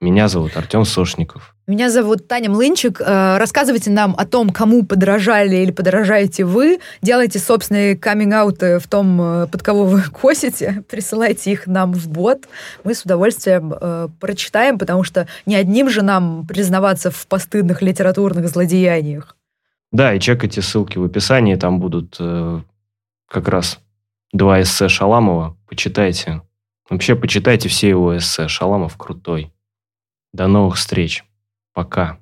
Меня 0.00 0.28
зовут 0.28 0.56
Артем 0.56 0.84
Сошников. 0.84 1.56
Меня 1.70 1.88
зовут 1.88 2.26
Таня 2.26 2.50
Млынчик. 2.50 3.00
Э, 3.00 3.38
рассказывайте 3.38 3.90
нам 3.90 4.16
о 4.18 4.26
том, 4.26 4.50
кому 4.50 4.84
подражали 4.84 5.54
или 5.54 5.70
подражаете 5.70 6.44
вы. 6.44 6.80
Делайте 7.00 7.38
собственные 7.38 7.96
каминг-ауты 7.96 8.80
в 8.80 8.88
том, 8.88 9.22
э, 9.22 9.46
под 9.46 9.62
кого 9.62 9.84
вы 9.84 10.02
косите. 10.20 10.82
Присылайте 10.90 11.52
их 11.52 11.68
нам 11.68 11.92
в 11.92 12.08
бот. 12.08 12.48
Мы 12.82 12.92
с 12.92 13.04
удовольствием 13.04 13.72
э, 13.72 14.08
прочитаем, 14.18 14.80
потому 14.80 15.04
что 15.04 15.28
не 15.46 15.54
одним 15.54 15.88
же 15.90 16.02
нам 16.02 16.44
признаваться 16.44 17.12
в 17.12 17.28
постыдных 17.28 17.82
литературных 17.82 18.48
злодеяниях. 18.48 19.36
Да, 19.92 20.12
и 20.12 20.18
чекайте 20.18 20.62
ссылки 20.62 20.98
в 20.98 21.04
описании. 21.04 21.54
Там 21.54 21.78
будут 21.78 22.18
как 23.28 23.46
раз 23.46 23.78
два 24.32 24.60
эссе 24.60 24.88
Шаламова. 24.88 25.56
Почитайте. 25.68 26.42
Вообще, 26.88 27.14
почитайте 27.14 27.68
все 27.68 27.90
его 27.90 28.18
эссе. 28.18 28.48
Шаламов 28.48 28.96
крутой. 28.96 29.52
До 30.32 30.48
новых 30.48 30.74
встреч. 30.74 31.22
Пока. 31.72 32.18